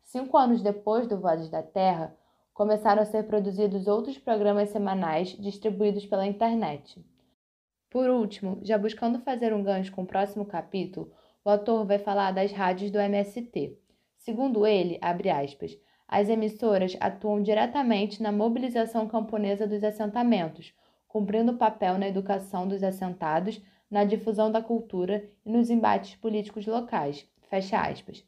Cinco 0.03 0.37
anos 0.37 0.61
depois 0.61 1.07
do 1.07 1.19
Vozes 1.19 1.49
da 1.49 1.63
Terra, 1.63 2.15
começaram 2.53 3.01
a 3.01 3.05
ser 3.05 3.23
produzidos 3.23 3.87
outros 3.87 4.19
programas 4.19 4.69
semanais 4.69 5.29
distribuídos 5.29 6.05
pela 6.05 6.27
internet. 6.27 7.03
Por 7.89 8.07
último, 8.07 8.59
já 8.61 8.77
buscando 8.77 9.19
fazer 9.21 9.51
um 9.51 9.63
gancho 9.63 9.91
com 9.91 10.03
o 10.03 10.07
próximo 10.07 10.45
capítulo, 10.45 11.11
o 11.43 11.49
autor 11.49 11.85
vai 11.85 11.97
falar 11.97 12.31
das 12.31 12.51
rádios 12.51 12.91
do 12.91 12.99
MST. 12.99 13.75
Segundo 14.19 14.67
ele, 14.67 14.99
abre 15.01 15.31
aspas, 15.31 15.75
as 16.07 16.29
emissoras 16.29 16.95
atuam 16.99 17.41
diretamente 17.41 18.21
na 18.21 18.31
mobilização 18.31 19.07
camponesa 19.07 19.67
dos 19.67 19.83
assentamentos, 19.83 20.73
cumprindo 21.07 21.57
papel 21.57 21.97
na 21.97 22.07
educação 22.07 22.67
dos 22.67 22.83
assentados, 22.83 23.61
na 23.89 24.03
difusão 24.03 24.51
da 24.51 24.61
cultura 24.61 25.27
e 25.45 25.51
nos 25.51 25.69
embates 25.69 26.15
políticos 26.15 26.65
locais. 26.67 27.27
Fecha 27.49 27.79
aspas. 27.79 28.23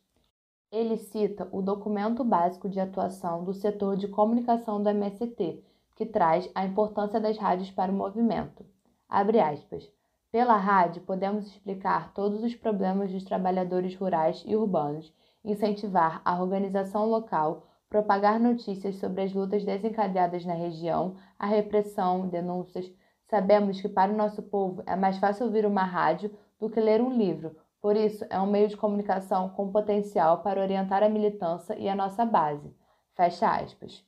Ele 0.71 0.97
cita 0.97 1.47
o 1.51 1.61
documento 1.61 2.23
básico 2.23 2.67
de 2.67 2.79
atuação 2.79 3.43
do 3.43 3.53
setor 3.53 3.95
de 3.95 4.07
comunicação 4.07 4.81
do 4.81 4.89
MST, 4.89 5.63
que 5.95 6.05
traz 6.05 6.49
a 6.53 6.65
importância 6.65 7.19
das 7.19 7.37
rádios 7.37 7.71
para 7.71 7.91
o 7.91 7.95
movimento. 7.95 8.65
Abre 9.09 9.39
aspas. 9.39 9.89
Pela 10.31 10.57
rádio, 10.57 11.01
podemos 11.03 11.47
explicar 11.47 12.13
todos 12.13 12.43
os 12.43 12.53
problemas 12.53 13.11
dos 13.11 13.23
trabalhadores 13.23 13.95
rurais 13.95 14.43
e 14.45 14.55
urbanos, 14.55 15.13
incentivar 15.43 16.21
a 16.25 16.41
organização 16.41 17.05
local, 17.05 17.66
propagar 17.89 18.39
notícias 18.39 18.95
sobre 18.95 19.21
as 19.21 19.33
lutas 19.33 19.63
desencadeadas 19.63 20.45
na 20.45 20.53
região, 20.53 21.15
a 21.39 21.45
repressão, 21.45 22.27
denúncias. 22.27 22.91
Sabemos 23.29 23.81
que 23.81 23.89
para 23.89 24.11
o 24.11 24.15
nosso 24.15 24.41
povo 24.43 24.83
é 24.85 24.95
mais 24.95 25.17
fácil 25.17 25.45
ouvir 25.45 25.65
uma 25.65 25.83
rádio 25.83 26.35
do 26.59 26.69
que 26.69 26.79
ler 26.79 27.01
um 27.01 27.15
livro, 27.15 27.55
por 27.81 27.95
isso 27.95 28.25
é 28.29 28.39
um 28.39 28.47
meio 28.47 28.67
de 28.67 28.75
comunicação 28.75 29.49
com 29.49 29.71
potencial 29.71 30.41
para 30.41 30.61
orientar 30.61 31.03
a 31.03 31.09
militância 31.09 31.77
e 31.77 31.87
a 31.87 31.95
nossa 31.95 32.25
base. 32.25 32.75
Fecha 33.15 33.49
aspas. 33.49 34.05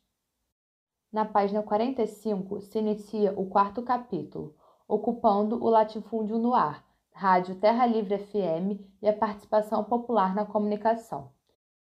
Na 1.11 1.25
página 1.25 1.63
45 1.63 2.61
se 2.61 2.79
inicia 2.79 3.33
o 3.39 3.47
quarto 3.47 3.81
capítulo, 3.81 4.55
ocupando 4.87 5.63
o 5.63 5.69
latifúndio 5.69 6.37
no 6.37 6.53
ar, 6.53 6.83
Rádio 7.11 7.55
Terra 7.55 7.85
Livre 7.85 8.17
FM 8.17 8.79
e 9.01 9.07
a 9.07 9.13
participação 9.13 9.83
popular 9.83 10.35
na 10.35 10.45
comunicação. 10.45 11.31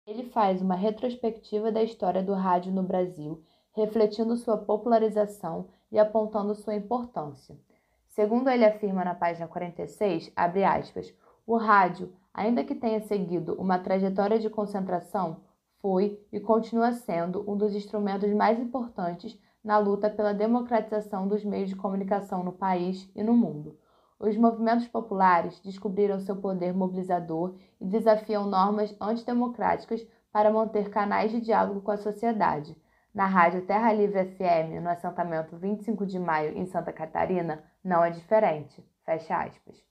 Ele 0.07 0.23
faz 0.23 0.61
uma 0.61 0.73
retrospectiva 0.73 1.69
da 1.69 1.83
história 1.83 2.23
do 2.23 2.33
rádio 2.33 2.71
no 2.71 2.81
Brasil, 2.81 3.43
refletindo 3.73 4.37
sua 4.37 4.57
popularização 4.57 5.67
e 5.91 5.99
apontando 5.99 6.55
sua 6.55 6.75
importância. 6.75 7.59
Segundo 8.07 8.49
ele 8.49 8.63
afirma 8.63 9.03
na 9.03 9.13
página 9.13 9.49
46, 9.49 10.31
abre 10.33 10.63
aspas, 10.63 11.13
o 11.45 11.57
rádio, 11.57 12.13
ainda 12.33 12.63
que 12.63 12.73
tenha 12.73 13.01
seguido 13.01 13.55
uma 13.55 13.79
trajetória 13.79 14.39
de 14.39 14.49
concentração, 14.49 15.41
foi 15.81 16.17
e 16.31 16.39
continua 16.39 16.93
sendo 16.93 17.43
um 17.45 17.57
dos 17.57 17.75
instrumentos 17.75 18.31
mais 18.31 18.57
importantes 18.57 19.37
na 19.61 19.77
luta 19.77 20.09
pela 20.09 20.33
democratização 20.33 21.27
dos 21.27 21.43
meios 21.43 21.67
de 21.67 21.75
comunicação 21.75 22.45
no 22.45 22.53
país 22.53 23.11
e 23.13 23.21
no 23.21 23.33
mundo. 23.33 23.77
Os 24.19 24.35
movimentos 24.35 24.87
populares 24.87 25.59
descobriram 25.59 26.19
seu 26.19 26.35
poder 26.35 26.73
mobilizador 26.73 27.55
e 27.79 27.85
desafiam 27.85 28.47
normas 28.47 28.95
antidemocráticas 28.99 30.05
para 30.31 30.51
manter 30.51 30.89
canais 30.89 31.31
de 31.31 31.39
diálogo 31.39 31.81
com 31.81 31.91
a 31.91 31.97
sociedade. 31.97 32.75
Na 33.13 33.25
rádio 33.25 33.65
Terra 33.65 33.93
Livre 33.93 34.25
FM, 34.25 34.81
no 34.81 34.89
assentamento 34.89 35.55
25 35.55 36.05
de 36.05 36.19
maio, 36.19 36.57
em 36.57 36.65
Santa 36.65 36.91
Catarina, 36.91 37.63
não 37.83 38.03
é 38.03 38.09
diferente. 38.09 38.83
Fecha 39.05 39.37
aspas. 39.37 39.83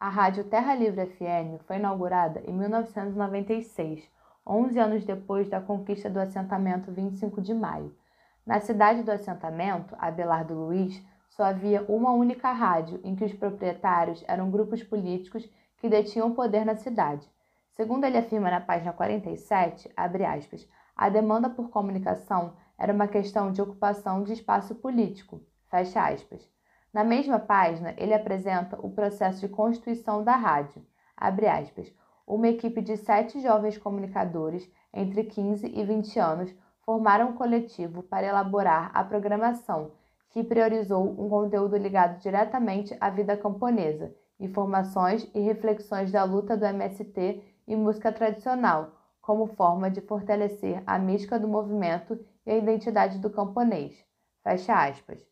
A 0.00 0.08
rádio 0.08 0.44
Terra 0.44 0.74
Livre 0.74 1.06
FM 1.06 1.62
foi 1.66 1.76
inaugurada 1.76 2.42
em 2.46 2.52
1996, 2.52 4.10
11 4.46 4.78
anos 4.78 5.04
depois 5.04 5.48
da 5.48 5.60
conquista 5.60 6.10
do 6.10 6.20
assentamento 6.20 6.92
25 6.92 7.40
de 7.40 7.54
maio. 7.54 7.96
Na 8.44 8.60
cidade 8.60 9.02
do 9.02 9.10
assentamento, 9.10 9.96
Abelardo 9.98 10.52
Luiz, 10.52 11.02
só 11.36 11.42
havia 11.42 11.84
uma 11.88 12.12
única 12.12 12.52
rádio 12.52 13.00
em 13.02 13.16
que 13.16 13.24
os 13.24 13.32
proprietários 13.32 14.22
eram 14.28 14.52
grupos 14.52 14.84
políticos 14.84 15.48
que 15.78 15.88
detinham 15.88 16.32
poder 16.32 16.64
na 16.64 16.76
cidade. 16.76 17.28
Segundo 17.72 18.04
ele 18.04 18.18
afirma 18.18 18.52
na 18.52 18.60
página 18.60 18.92
47, 18.92 19.90
aspas, 19.96 20.68
a 20.96 21.08
demanda 21.08 21.50
por 21.50 21.70
comunicação 21.70 22.52
era 22.78 22.92
uma 22.92 23.08
questão 23.08 23.50
de 23.50 23.60
ocupação 23.60 24.22
de 24.22 24.32
espaço 24.32 24.76
político. 24.76 25.40
Fecha 25.68 26.06
aspas. 26.06 26.48
Na 26.92 27.02
mesma 27.02 27.40
página, 27.40 27.92
ele 27.96 28.14
apresenta 28.14 28.78
o 28.80 28.92
processo 28.92 29.40
de 29.40 29.48
constituição 29.48 30.22
da 30.22 30.36
rádio. 30.36 30.86
Abre 31.16 31.48
aspas. 31.48 31.92
Uma 32.24 32.46
equipe 32.46 32.80
de 32.80 32.96
sete 32.96 33.40
jovens 33.40 33.76
comunicadores 33.76 34.70
entre 34.92 35.24
15 35.24 35.66
e 35.66 35.84
20 35.84 36.16
anos 36.20 36.54
formaram 36.82 37.30
um 37.30 37.32
coletivo 37.32 38.04
para 38.04 38.26
elaborar 38.26 38.92
a 38.94 39.02
programação, 39.02 39.90
que 40.34 40.42
priorizou 40.42 41.04
um 41.04 41.28
conteúdo 41.28 41.76
ligado 41.76 42.20
diretamente 42.20 42.96
à 43.00 43.08
vida 43.08 43.36
camponesa, 43.36 44.12
informações 44.40 45.30
e 45.32 45.38
reflexões 45.38 46.10
da 46.10 46.24
luta 46.24 46.56
do 46.56 46.64
MST 46.64 47.40
e 47.68 47.76
música 47.76 48.10
tradicional, 48.10 48.90
como 49.22 49.46
forma 49.46 49.88
de 49.88 50.00
fortalecer 50.00 50.82
a 50.84 50.98
mística 50.98 51.38
do 51.38 51.46
movimento 51.46 52.18
e 52.44 52.50
a 52.50 52.58
identidade 52.58 53.20
do 53.20 53.30
camponês. 53.30 54.04
Fecha 54.42 54.74
aspas. 54.74 55.24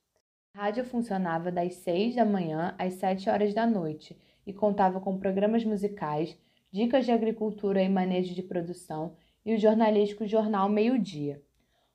A 0.55 0.63
rádio 0.63 0.85
funcionava 0.85 1.51
das 1.51 1.75
6 1.75 2.15
da 2.15 2.25
manhã 2.25 2.73
às 2.79 2.95
7 2.95 3.29
horas 3.29 3.53
da 3.53 3.67
noite 3.67 4.17
e 4.47 4.53
contava 4.53 5.01
com 5.01 5.19
programas 5.19 5.65
musicais, 5.65 6.39
dicas 6.71 7.05
de 7.05 7.11
agricultura 7.11 7.83
e 7.83 7.89
manejo 7.89 8.37
de 8.37 8.43
produção 8.43 9.17
e 9.45 9.53
o 9.53 9.59
jornalístico 9.59 10.29
Jornal 10.29 10.69
Meio 10.69 10.97
Dia. 10.97 11.43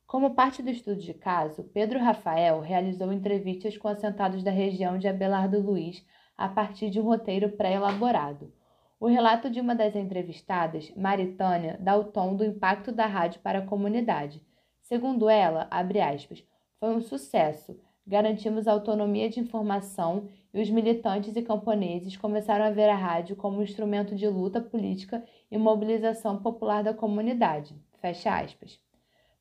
Como 0.08 0.34
parte 0.34 0.64
do 0.64 0.70
estudo 0.70 1.02
de 1.02 1.14
caso, 1.14 1.66
Pedro 1.66 2.00
Rafael 2.00 2.62
realizou 2.62 3.12
entrevistas 3.12 3.78
com 3.78 3.90
assentados 3.90 4.42
da 4.42 4.50
região 4.50 4.98
de 4.98 5.06
Abelardo 5.06 5.60
Luiz 5.60 6.02
a 6.38 6.48
partir 6.48 6.90
de 6.90 6.98
um 6.98 7.04
roteiro 7.04 7.50
pré-elaborado. 7.50 8.54
O 9.02 9.08
relato 9.08 9.50
de 9.50 9.60
uma 9.60 9.76
das 9.76 9.98
entrevistadas, 9.98 10.94
Maritânia, 10.96 11.78
dá 11.82 11.98
o 11.98 12.06
tom 12.06 12.38
do 12.38 12.46
impacto 12.46 12.90
da 12.94 13.06
rádio 13.06 13.42
para 13.42 13.60
a 13.60 13.66
comunidade. 13.66 14.42
Segundo 14.82 15.30
ela, 15.30 15.68
aspas, 15.70 16.42
foi 16.80 16.96
um 16.96 17.02
sucesso. 17.02 17.78
Garantimos 18.08 18.66
autonomia 18.66 19.30
de 19.30 19.42
informação 19.42 20.30
e 20.54 20.62
os 20.62 20.70
militantes 20.70 21.36
e 21.36 21.42
camponeses 21.42 22.16
começaram 22.16 22.64
a 22.64 22.72
ver 22.72 22.88
a 22.88 22.96
rádio 22.96 23.36
como 23.36 23.58
um 23.58 23.64
instrumento 23.64 24.16
de 24.16 24.26
luta 24.30 24.62
política 24.62 25.22
e 25.52 25.58
mobilização 25.58 26.42
popular 26.42 26.82
da 26.82 26.94
comunidade. 26.94 27.76
Fecha 28.00 28.40
aspas. 28.40 28.87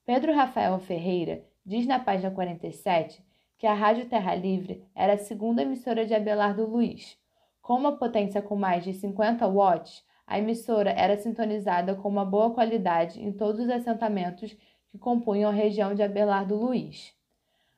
Pedro 0.06 0.32
Rafael 0.32 0.78
Ferreira 0.78 1.42
diz 1.64 1.84
na 1.84 1.98
página 1.98 2.30
47 2.30 3.20
que 3.58 3.66
a 3.66 3.74
Rádio 3.74 4.06
Terra 4.06 4.36
Livre 4.36 4.86
era 4.94 5.14
a 5.14 5.18
segunda 5.18 5.62
emissora 5.62 6.06
de 6.06 6.14
Abelardo 6.14 6.64
Luiz. 6.64 7.18
Com 7.60 7.74
uma 7.74 7.96
potência 7.96 8.40
com 8.40 8.54
mais 8.54 8.84
de 8.84 8.94
50 8.94 9.44
watts, 9.48 10.04
a 10.24 10.38
emissora 10.38 10.90
era 10.90 11.16
sintonizada 11.16 11.96
com 11.96 12.08
uma 12.08 12.24
boa 12.24 12.54
qualidade 12.54 13.20
em 13.20 13.32
todos 13.32 13.62
os 13.62 13.68
assentamentos 13.68 14.56
que 14.92 14.96
compunham 14.96 15.50
a 15.50 15.52
região 15.52 15.92
de 15.92 16.04
Abelardo 16.04 16.54
Luiz. 16.54 17.12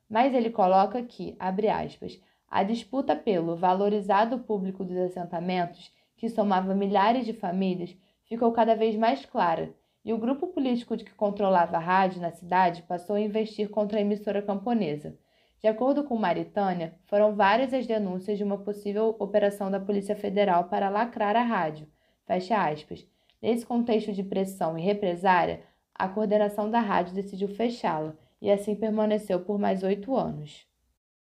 Mas 0.06 0.35
ele 0.35 0.50
coloca 0.50 1.02
que, 1.02 1.35
abre 1.38 1.70
aspas, 1.70 2.20
a 2.47 2.62
disputa 2.62 3.16
pelo 3.16 3.56
valorizado 3.56 4.40
público 4.40 4.85
dos 4.85 4.99
assentamentos, 4.99 5.90
que 6.14 6.28
somava 6.28 6.75
milhares 6.75 7.25
de 7.25 7.32
famílias, 7.32 7.97
ficou 8.26 8.52
cada 8.52 8.75
vez 8.75 8.97
mais 8.97 9.25
clara, 9.25 9.75
e 10.08 10.12
o 10.14 10.16
grupo 10.16 10.46
político 10.46 10.96
que 10.96 11.14
controlava 11.14 11.76
a 11.76 11.80
rádio 11.80 12.18
na 12.18 12.30
cidade 12.30 12.82
passou 12.84 13.16
a 13.16 13.20
investir 13.20 13.68
contra 13.68 13.98
a 13.98 14.00
emissora 14.00 14.40
camponesa. 14.40 15.14
De 15.60 15.68
acordo 15.68 16.02
com 16.02 16.16
Maritânia, 16.16 16.94
foram 17.04 17.36
várias 17.36 17.74
as 17.74 17.86
denúncias 17.86 18.38
de 18.38 18.42
uma 18.42 18.56
possível 18.56 19.14
operação 19.18 19.70
da 19.70 19.78
Polícia 19.78 20.16
Federal 20.16 20.64
para 20.64 20.88
lacrar 20.88 21.36
a 21.36 21.42
rádio. 21.42 21.86
Fecha 22.24 22.56
aspas. 22.56 23.06
Nesse 23.42 23.66
contexto 23.66 24.10
de 24.10 24.22
pressão 24.22 24.78
e 24.78 24.80
represária, 24.80 25.60
a 25.94 26.08
coordenação 26.08 26.70
da 26.70 26.80
rádio 26.80 27.14
decidiu 27.14 27.48
fechá-la 27.48 28.16
e 28.40 28.50
assim 28.50 28.74
permaneceu 28.74 29.40
por 29.40 29.58
mais 29.58 29.82
oito 29.82 30.16
anos. 30.16 30.66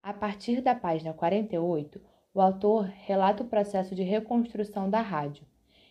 A 0.03 0.15
partir 0.15 0.63
da 0.63 0.75
página 0.75 1.13
48, 1.13 2.01
o 2.33 2.41
autor 2.41 2.91
relata 3.05 3.43
o 3.43 3.49
processo 3.49 3.95
de 3.95 4.03
reconstrução 4.03 4.89
da 4.89 5.03
rádio. 5.03 5.45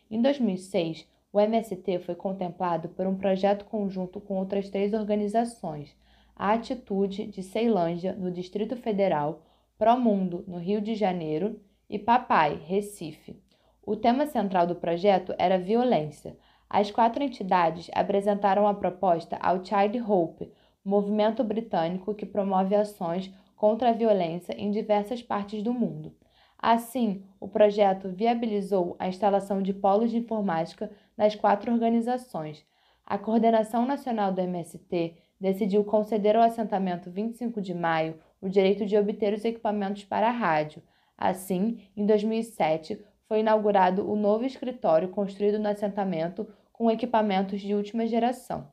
Em 0.10 0.20
2006, 0.20 1.11
o 1.34 1.40
MST 1.40 2.00
foi 2.00 2.16
contemplado 2.16 2.90
por 2.90 3.08
um 3.08 3.16
projeto 3.16 3.66
conjunto 3.66 4.20
com 4.20 4.38
outras 4.38 4.70
três 4.70 4.94
organizações, 4.94 5.96
a 6.36 6.54
Atitude 6.54 7.28
de 7.28 7.42
Ceilândia, 7.42 8.14
no 8.14 8.32
Distrito 8.32 8.76
Federal, 8.76 9.42
Promundo, 9.78 10.44
no 10.48 10.58
Rio 10.58 10.82
de 10.82 10.96
Janeiro, 10.96 11.60
e 11.90 12.00
Papai, 12.00 12.56
Recife. 12.66 13.42
O 13.86 13.96
tema 13.96 14.26
central 14.26 14.66
do 14.66 14.76
projeto 14.76 15.34
era 15.38 15.60
violência. 15.60 16.38
As 16.70 16.90
quatro 16.90 17.22
entidades 17.22 17.90
apresentaram 17.94 18.68
a 18.68 18.74
proposta 18.74 19.38
ao 19.42 19.64
Child 19.64 20.02
Hope, 20.02 20.52
movimento 20.86 21.44
britânico 21.44 22.16
que 22.16 22.26
promove 22.26 22.76
ações 22.76 23.34
contra 23.56 23.90
a 23.90 23.94
violência 23.94 24.54
em 24.54 24.72
diversas 24.72 25.22
partes 25.22 25.62
do 25.62 25.74
mundo. 25.74 26.16
Assim, 26.58 27.24
o 27.40 27.48
projeto 27.48 28.10
viabilizou 28.10 28.96
a 29.00 29.08
instalação 29.08 29.62
de 29.62 29.74
polos 29.74 30.12
de 30.12 30.18
informática 30.18 30.92
nas 31.18 31.36
quatro 31.36 31.72
organizações. 31.72 32.66
A 33.06 33.18
Coordenação 33.18 33.86
Nacional 33.86 34.32
do 34.32 34.42
MST 34.42 35.16
decidiu 35.40 35.84
conceder 35.84 36.36
ao 36.36 36.44
assentamento 36.44 37.10
25 37.10 37.62
de 37.62 37.74
maio 37.74 38.20
o 38.40 38.48
direito 38.48 38.86
de 38.86 38.98
obter 38.98 39.34
os 39.34 39.44
equipamentos 39.44 40.04
para 40.04 40.28
a 40.28 40.32
rádio. 40.32 40.82
Assim, 41.18 41.88
em 41.96 42.06
2007, 42.06 43.04
foi 43.28 43.40
inaugurado 43.40 44.10
o 44.10 44.16
novo 44.16 44.46
escritório 44.46 45.10
construído 45.10 45.60
no 45.60 45.68
assentamento 45.68 46.48
com 46.72 46.90
equipamentos 46.90 47.62
de 47.62 47.76
última 47.76 48.08
geração. 48.08 48.68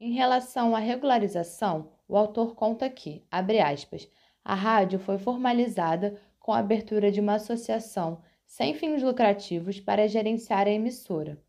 Em 0.00 0.12
relação 0.12 0.74
à 0.74 0.78
regularização, 0.78 1.88
o 2.08 2.16
autor 2.16 2.54
conta 2.54 2.90
que, 2.90 3.24
abre 3.30 3.60
aspas, 3.60 4.08
a 4.44 4.54
rádio 4.54 4.98
foi 4.98 5.18
formalizada 5.18 6.20
com 6.38 6.52
a 6.52 6.58
abertura 6.58 7.10
de 7.10 7.20
uma 7.20 7.34
associação 7.34 8.20
sem 8.44 8.74
fins 8.74 9.02
lucrativos 9.02 9.80
para 9.80 10.08
gerenciar 10.08 10.66
a 10.66 10.70
emissora. 10.70 11.40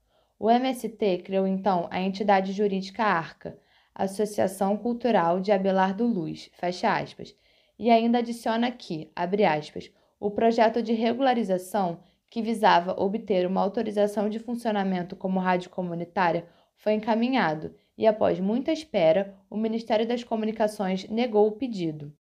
O 0.44 0.52
MST 0.52 1.20
criou 1.20 1.48
então 1.48 1.88
a 1.90 2.02
entidade 2.02 2.52
jurídica 2.52 3.02
ARCA, 3.02 3.58
Associação 3.96 4.76
Cultural 4.76 5.40
de 5.40 5.54
Abelardo 5.54 6.06
Luz, 6.06 6.52
fecha 6.52 6.94
aspas, 6.94 7.34
e 7.80 7.90
ainda 7.90 8.18
adiciona 8.18 8.68
aqui, 8.68 9.10
abre 9.16 9.46
aspas, 9.46 9.90
o 10.20 10.30
projeto 10.30 10.84
de 10.84 10.92
regularização 10.92 12.04
que 12.30 12.42
visava 12.42 12.92
obter 13.02 13.48
uma 13.48 13.62
autorização 13.62 14.28
de 14.28 14.38
funcionamento 14.38 15.16
como 15.16 15.40
rádio 15.40 15.70
comunitária 15.70 16.46
foi 16.76 16.92
encaminhado 16.92 17.74
e, 17.98 18.06
após 18.06 18.38
muita 18.38 18.74
espera, 18.74 19.40
o 19.50 19.56
Ministério 19.56 20.06
das 20.06 20.26
Comunicações 20.26 21.08
negou 21.08 21.48
o 21.48 21.54
pedido. 21.54 22.14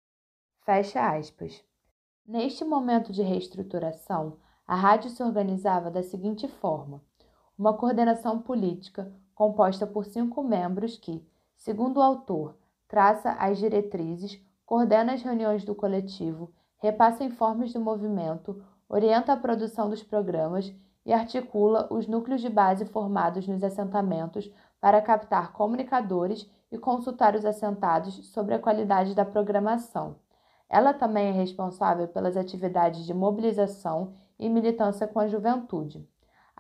Fecha 0.65 1.11
aspas. 1.13 1.61
Neste 2.25 2.65
momento 2.65 3.11
de 3.11 3.21
reestruturação, 3.21 4.39
a 4.65 4.77
rádio 4.77 5.11
se 5.11 5.21
organizava 5.25 5.91
da 5.91 6.05
seguinte 6.05 6.47
forma: 6.47 7.03
uma 7.59 7.75
coordenação 7.75 8.41
política 8.41 9.13
composta 9.35 9.87
por 9.87 10.05
cinco 10.05 10.43
membros 10.43 10.97
que, 10.97 11.25
Segundo 11.63 11.99
o 11.99 12.03
autor, 12.03 12.57
traça 12.89 13.31
as 13.39 13.57
diretrizes, 13.57 14.45
coordena 14.67 15.13
as 15.13 15.23
reuniões 15.23 15.65
do 15.65 15.77
coletivo, 15.77 16.53
repassa 16.79 17.23
informes 17.23 17.73
do 17.73 17.79
movimento, 17.79 18.61
orienta 18.89 19.33
a 19.33 19.37
produção 19.37 19.89
dos 19.89 20.03
programas 20.03 20.75
e 21.07 21.13
articula 21.13 21.87
os 21.89 22.09
núcleos 22.09 22.41
de 22.41 22.49
base 22.49 22.85
formados 22.85 23.47
nos 23.47 23.63
assentamentos 23.63 24.53
para 24.81 25.01
captar 25.01 25.53
comunicadores 25.53 26.51
e 26.69 26.77
consultar 26.77 27.37
os 27.37 27.45
assentados 27.45 28.27
sobre 28.33 28.55
a 28.55 28.59
qualidade 28.59 29.15
da 29.15 29.25
programação. 29.25 30.17
Ela 30.69 30.93
também 30.93 31.29
é 31.29 31.31
responsável 31.31 32.09
pelas 32.09 32.37
atividades 32.37 33.07
de 33.07 33.15
mobilização 33.15 34.15
e 34.37 34.49
militância 34.49 35.07
com 35.07 35.21
a 35.21 35.29
juventude. 35.29 36.05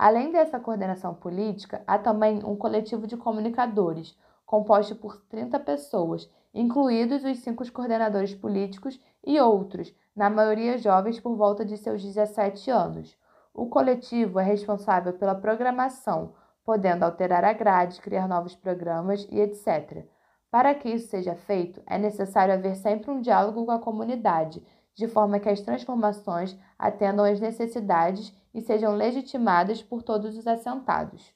Além 0.02 0.32
dessa 0.32 0.58
coordenação 0.58 1.14
política, 1.14 1.80
há 1.86 1.96
também 1.96 2.44
um 2.44 2.56
coletivo 2.56 3.06
de 3.06 3.16
comunicadores, 3.16 4.18
composto 4.44 4.96
por 4.96 5.22
30 5.28 5.60
pessoas, 5.60 6.28
incluídos 6.52 7.22
os 7.22 7.38
cinco 7.38 7.62
coordenadores 7.70 8.34
políticos 8.34 9.00
e 9.24 9.40
outros, 9.40 9.94
na 10.16 10.28
maioria 10.28 10.76
jovens 10.76 11.20
por 11.20 11.36
volta 11.36 11.64
de 11.64 11.76
seus 11.76 12.02
17 12.02 12.68
anos. 12.68 13.16
O 13.54 13.66
coletivo 13.66 14.40
é 14.40 14.42
responsável 14.42 15.12
pela 15.12 15.36
programação, 15.36 16.32
podendo 16.64 17.04
alterar 17.04 17.44
a 17.44 17.52
grade, 17.52 18.00
criar 18.00 18.26
novos 18.26 18.56
programas 18.56 19.24
e 19.30 19.38
etc. 19.38 20.04
Para 20.50 20.74
que 20.74 20.88
isso 20.88 21.10
seja 21.10 21.36
feito, 21.36 21.80
é 21.86 21.96
necessário 21.96 22.54
haver 22.54 22.74
sempre 22.74 23.08
um 23.08 23.20
diálogo 23.20 23.64
com 23.64 23.70
a 23.70 23.78
comunidade, 23.78 24.66
de 24.96 25.06
forma 25.06 25.38
que 25.38 25.48
as 25.48 25.60
transformações 25.60 26.58
atendam 26.76 27.24
às 27.24 27.38
necessidades 27.38 28.34
e 28.54 28.60
sejam 28.60 28.94
legitimadas 28.94 29.82
por 29.82 30.02
todos 30.02 30.36
os 30.36 30.46
assentados. 30.46 31.32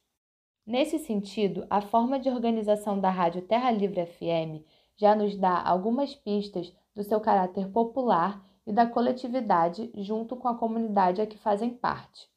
Nesse 0.67 0.99
sentido, 0.99 1.67
a 1.71 1.81
forma 1.81 2.19
de 2.19 2.29
organização 2.29 2.99
da 2.99 3.11
Rádio 3.11 3.43
Terra 3.43 3.71
Livre 3.71 4.05
FM 4.05 4.67
já 4.97 5.15
nos 5.15 5.37
dá 5.37 5.63
algumas 5.63 6.15
pistas 6.15 6.73
do 6.95 7.05
seu 7.05 7.21
caráter 7.21 7.69
popular 7.69 8.45
e 8.67 8.73
da 8.73 8.87
coletividade 8.87 9.91
junto 9.95 10.35
com 10.35 10.49
a 10.49 10.57
comunidade 10.57 11.21
a 11.21 11.27
que 11.27 11.39
fazem 11.39 11.71
parte. 11.71 12.29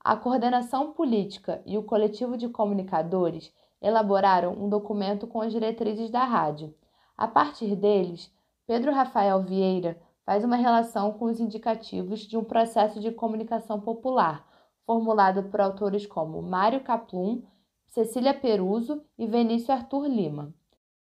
A 0.00 0.16
coordenação 0.16 0.92
política 0.92 1.62
e 1.64 1.78
o 1.78 1.82
coletivo 1.82 2.36
de 2.36 2.48
comunicadores 2.48 3.52
elaboraram 3.80 4.52
um 4.52 4.68
documento 4.68 5.26
com 5.26 5.40
as 5.40 5.52
diretrizes 5.52 6.10
da 6.10 6.24
rádio. 6.24 6.74
A 7.16 7.26
partir 7.26 7.74
deles, 7.74 8.30
Pedro 8.66 8.92
Rafael 8.92 9.42
Vieira 9.42 9.98
faz 10.26 10.44
uma 10.44 10.56
relação 10.56 11.12
com 11.12 11.26
os 11.26 11.40
indicativos 11.40 12.20
de 12.20 12.36
um 12.36 12.44
processo 12.44 13.00
de 13.00 13.12
comunicação 13.12 13.80
popular 13.80 14.44
formulado 14.86 15.44
por 15.44 15.60
autores 15.60 16.06
como 16.06 16.40
Mário 16.40 16.80
Kaplum, 16.80 17.42
Cecília 17.86 18.32
Peruso 18.32 19.02
e 19.18 19.26
Venício 19.26 19.74
Arthur 19.74 20.06
Lima. 20.06 20.54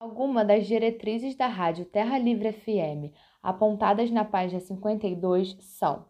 Algumas 0.00 0.46
das 0.46 0.66
diretrizes 0.66 1.36
da 1.36 1.46
Rádio 1.46 1.84
Terra 1.84 2.18
Livre 2.18 2.52
FM 2.52 3.14
apontadas 3.42 4.10
na 4.10 4.24
página 4.24 4.60
52 4.60 5.56
são: 5.60 6.06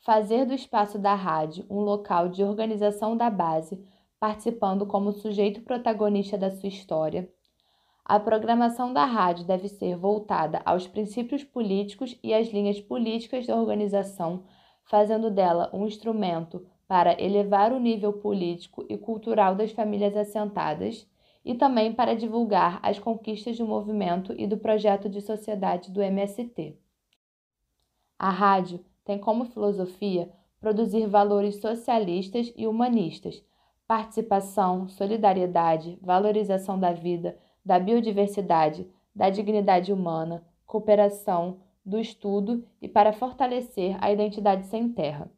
fazer 0.00 0.44
do 0.44 0.54
espaço 0.54 0.98
da 0.98 1.14
rádio 1.14 1.64
um 1.70 1.80
local 1.80 2.28
de 2.28 2.42
organização 2.42 3.16
da 3.16 3.30
base, 3.30 3.80
participando 4.18 4.86
como 4.86 5.12
sujeito 5.12 5.62
protagonista 5.62 6.36
da 6.36 6.50
sua 6.50 6.68
história. 6.68 7.32
A 8.08 8.18
programação 8.18 8.94
da 8.94 9.04
rádio 9.04 9.44
deve 9.44 9.68
ser 9.68 9.94
voltada 9.94 10.62
aos 10.64 10.88
princípios 10.88 11.44
políticos 11.44 12.18
e 12.22 12.32
às 12.32 12.48
linhas 12.48 12.80
políticas 12.80 13.46
da 13.46 13.54
organização 13.54 14.44
fazendo 14.82 15.30
dela 15.30 15.68
um 15.74 15.86
instrumento 15.86 16.66
para 16.86 17.22
elevar 17.22 17.70
o 17.70 17.78
nível 17.78 18.14
político 18.14 18.86
e 18.88 18.96
cultural 18.96 19.54
das 19.54 19.72
famílias 19.72 20.16
assentadas 20.16 21.06
e 21.44 21.54
também 21.54 21.92
para 21.92 22.16
divulgar 22.16 22.80
as 22.82 22.98
conquistas 22.98 23.58
do 23.58 23.66
movimento 23.66 24.34
e 24.38 24.46
do 24.46 24.56
projeto 24.56 25.06
de 25.06 25.20
sociedade 25.20 25.90
do 25.90 26.00
MST. 26.00 26.78
A 28.18 28.30
rádio 28.30 28.82
tem 29.04 29.18
como 29.18 29.44
filosofia 29.44 30.32
produzir 30.58 31.06
valores 31.06 31.60
socialistas 31.60 32.50
e 32.56 32.66
humanistas, 32.66 33.44
participação, 33.86 34.88
solidariedade, 34.88 35.98
valorização 36.00 36.80
da 36.80 36.92
vida, 36.94 37.38
da 37.64 37.78
biodiversidade, 37.78 38.88
da 39.14 39.30
dignidade 39.30 39.92
humana, 39.92 40.46
cooperação, 40.66 41.60
do 41.84 41.98
estudo 41.98 42.64
e 42.82 42.88
para 42.88 43.12
fortalecer 43.12 43.96
a 44.00 44.12
identidade 44.12 44.66
sem 44.66 44.88
terra. 44.90 45.30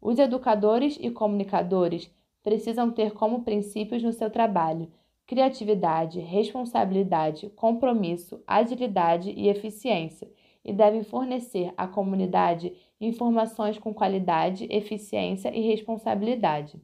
Os 0.00 0.18
educadores 0.18 0.98
e 1.00 1.10
comunicadores 1.10 2.10
precisam 2.42 2.90
ter 2.90 3.12
como 3.12 3.42
princípios 3.42 4.02
no 4.02 4.12
seu 4.12 4.30
trabalho 4.30 4.90
criatividade, 5.26 6.20
responsabilidade, 6.20 7.50
compromisso, 7.50 8.40
agilidade 8.46 9.30
e 9.30 9.48
eficiência, 9.48 10.30
e 10.64 10.72
devem 10.72 11.02
fornecer 11.02 11.72
à 11.76 11.86
comunidade 11.86 12.72
informações 13.00 13.78
com 13.78 13.92
qualidade, 13.92 14.66
eficiência 14.70 15.54
e 15.54 15.60
responsabilidade. 15.60 16.80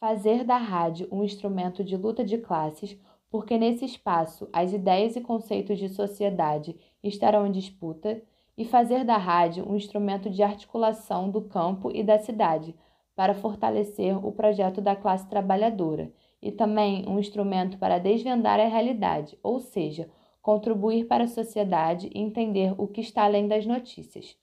Fazer 0.00 0.44
da 0.44 0.56
rádio 0.56 1.08
um 1.10 1.24
instrumento 1.24 1.82
de 1.82 1.96
luta 1.96 2.24
de 2.24 2.38
classes, 2.38 2.98
porque 3.34 3.58
nesse 3.58 3.84
espaço 3.84 4.48
as 4.52 4.72
ideias 4.72 5.16
e 5.16 5.20
conceitos 5.20 5.76
de 5.76 5.88
sociedade 5.88 6.76
estarão 7.02 7.44
em 7.44 7.50
disputa 7.50 8.22
e 8.56 8.64
fazer 8.64 9.04
da 9.04 9.16
rádio 9.16 9.68
um 9.68 9.74
instrumento 9.74 10.30
de 10.30 10.40
articulação 10.40 11.28
do 11.28 11.42
campo 11.42 11.90
e 11.92 12.04
da 12.04 12.16
cidade 12.16 12.76
para 13.16 13.34
fortalecer 13.34 14.24
o 14.24 14.30
projeto 14.30 14.80
da 14.80 14.94
classe 14.94 15.28
trabalhadora 15.28 16.12
e 16.40 16.52
também 16.52 17.04
um 17.08 17.18
instrumento 17.18 17.76
para 17.76 17.98
desvendar 17.98 18.60
a 18.60 18.68
realidade, 18.68 19.36
ou 19.42 19.58
seja, 19.58 20.08
contribuir 20.40 21.08
para 21.08 21.24
a 21.24 21.26
sociedade 21.26 22.08
e 22.14 22.20
entender 22.20 22.72
o 22.78 22.86
que 22.86 23.00
está 23.00 23.24
além 23.24 23.48
das 23.48 23.66
notícias. 23.66 24.36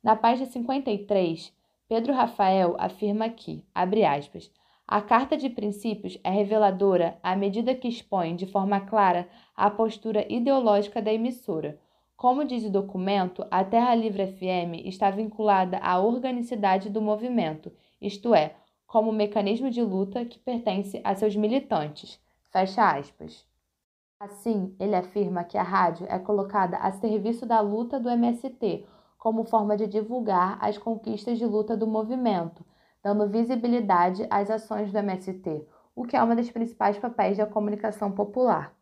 Na 0.00 0.14
página 0.14 0.46
53, 0.46 1.52
Pedro 1.88 2.12
Rafael 2.12 2.76
afirma 2.78 3.28
que, 3.28 3.64
abre 3.74 4.04
aspas, 4.04 4.52
a 4.86 5.00
Carta 5.00 5.36
de 5.36 5.48
Princípios 5.48 6.18
é 6.22 6.30
reveladora 6.30 7.18
à 7.22 7.34
medida 7.34 7.74
que 7.74 7.88
expõe 7.88 8.36
de 8.36 8.46
forma 8.46 8.80
clara 8.80 9.28
a 9.56 9.70
postura 9.70 10.26
ideológica 10.32 11.00
da 11.00 11.12
emissora, 11.12 11.80
como 12.16 12.44
diz 12.44 12.64
o 12.64 12.70
documento, 12.70 13.44
a 13.50 13.64
Terra 13.64 13.94
Livre 13.94 14.26
FM 14.26 14.86
está 14.86 15.10
vinculada 15.10 15.78
à 15.78 15.98
organicidade 15.98 16.88
do 16.88 17.02
movimento, 17.02 17.72
isto 18.00 18.34
é, 18.34 18.54
como 18.86 19.12
mecanismo 19.12 19.68
de 19.68 19.82
luta 19.82 20.24
que 20.24 20.38
pertence 20.38 21.00
a 21.02 21.14
seus 21.14 21.34
militantes. 21.34 22.20
Fecha 22.52 22.96
aspas. 22.96 23.46
Assim, 24.18 24.74
ele 24.78 24.94
afirma 24.94 25.44
que 25.44 25.58
a 25.58 25.62
rádio 25.62 26.06
é 26.08 26.18
colocada 26.18 26.76
a 26.76 26.92
serviço 26.92 27.44
da 27.44 27.60
luta 27.60 27.98
do 27.98 28.08
MST, 28.08 28.86
como 29.18 29.44
forma 29.44 29.76
de 29.76 29.86
divulgar 29.86 30.56
as 30.60 30.78
conquistas 30.78 31.36
de 31.36 31.44
luta 31.44 31.76
do 31.76 31.86
movimento, 31.86 32.64
dando 33.04 33.28
visibilidade 33.28 34.26
às 34.30 34.50
ações 34.50 34.90
do 34.90 34.96
MST, 34.96 35.68
o 35.94 36.04
que 36.04 36.16
é 36.16 36.22
uma 36.22 36.34
das 36.34 36.50
principais 36.50 36.98
papéis 36.98 37.36
da 37.36 37.46
comunicação 37.46 38.10
popular. 38.10 38.74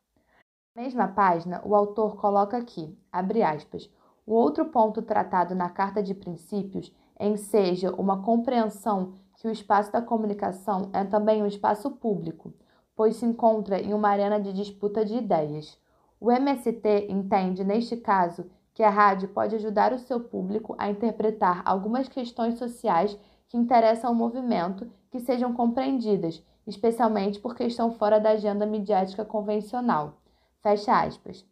Na 0.76 0.82
mesma 0.82 1.08
página, 1.08 1.61
o 1.64 1.74
autor 1.74 2.16
coloca 2.16 2.56
aqui, 2.56 2.96
abre 3.11 3.42
aspas, 3.42 3.90
o 4.24 4.32
outro 4.32 4.66
ponto 4.66 5.02
tratado 5.02 5.56
na 5.56 5.68
Carta 5.68 6.00
de 6.00 6.14
Princípios 6.14 6.94
enseja 7.18 7.92
uma 7.96 8.22
compreensão 8.22 9.14
que 9.37 9.48
o 9.48 9.50
espaço 9.50 9.90
da 9.90 10.00
comunicação 10.00 10.88
é 10.92 11.02
também 11.02 11.42
um 11.42 11.46
espaço 11.46 11.90
público, 11.90 12.54
pois 12.94 13.16
se 13.16 13.26
encontra 13.26 13.80
em 13.80 13.92
uma 13.92 14.08
arena 14.08 14.40
de 14.40 14.52
disputa 14.52 15.04
de 15.04 15.16
ideias. 15.16 15.76
O 16.20 16.30
MST 16.30 17.08
entende, 17.11 17.64
neste 17.64 17.96
caso, 17.96 18.48
que 18.72 18.85
a 18.85 18.88
rádio 18.88 19.28
pode 19.30 19.56
ajudar 19.56 19.92
o 19.92 19.98
seu 19.98 20.20
público 20.20 20.76
a 20.78 20.88
interpretar 20.88 21.62
algumas 21.64 22.08
questões 22.08 22.56
sociais 22.56 23.18
que 23.52 23.58
interessam 23.58 24.08
ao 24.08 24.16
movimento 24.16 24.90
que 25.10 25.20
sejam 25.20 25.52
compreendidas, 25.52 26.42
especialmente 26.66 27.38
porque 27.38 27.64
estão 27.64 27.92
fora 27.92 28.18
da 28.18 28.30
agenda 28.30 28.64
midiática 28.64 29.26
convencional. 29.26 30.14
Fecha 30.62 31.02
aspas. 31.02 31.44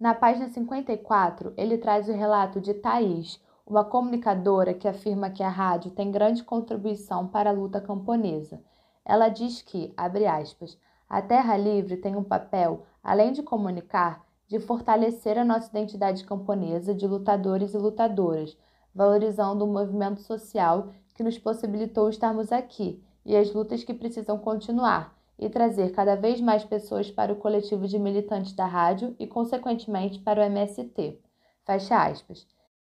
Na 0.00 0.16
página 0.16 0.48
54, 0.48 1.54
ele 1.56 1.78
traz 1.78 2.08
o 2.08 2.12
relato 2.12 2.60
de 2.60 2.74
Thaís, 2.74 3.40
uma 3.64 3.84
comunicadora 3.84 4.74
que 4.74 4.88
afirma 4.88 5.30
que 5.30 5.44
a 5.44 5.48
rádio 5.48 5.92
tem 5.92 6.10
grande 6.10 6.42
contribuição 6.42 7.28
para 7.28 7.50
a 7.50 7.52
luta 7.52 7.80
camponesa. 7.80 8.60
Ela 9.04 9.28
diz 9.28 9.62
que, 9.62 9.94
abre 9.96 10.26
aspas, 10.26 10.76
a 11.08 11.22
Terra 11.22 11.56
Livre 11.56 11.98
tem 11.98 12.16
um 12.16 12.24
papel, 12.24 12.84
além 13.00 13.30
de 13.30 13.44
comunicar, 13.44 14.26
de 14.48 14.58
fortalecer 14.58 15.38
a 15.38 15.44
nossa 15.44 15.68
identidade 15.68 16.24
camponesa 16.24 16.92
de 16.92 17.06
lutadores 17.06 17.74
e 17.74 17.78
lutadoras, 17.78 18.58
valorizando 18.96 19.64
o 19.64 19.68
movimento 19.68 20.22
social 20.22 20.88
que 21.14 21.22
nos 21.22 21.38
possibilitou 21.38 22.08
estarmos 22.08 22.50
aqui 22.50 23.00
e 23.24 23.36
as 23.36 23.52
lutas 23.52 23.84
que 23.84 23.92
precisam 23.92 24.38
continuar, 24.38 25.14
e 25.38 25.48
trazer 25.48 25.92
cada 25.92 26.16
vez 26.16 26.40
mais 26.40 26.64
pessoas 26.64 27.10
para 27.10 27.32
o 27.32 27.36
coletivo 27.36 27.86
de 27.86 27.98
militantes 27.98 28.52
da 28.52 28.66
rádio 28.66 29.14
e, 29.18 29.26
consequentemente, 29.26 30.18
para 30.18 30.40
o 30.40 30.44
MST. 30.44 31.18
Fecha 31.64 32.06
aspas. 32.06 32.46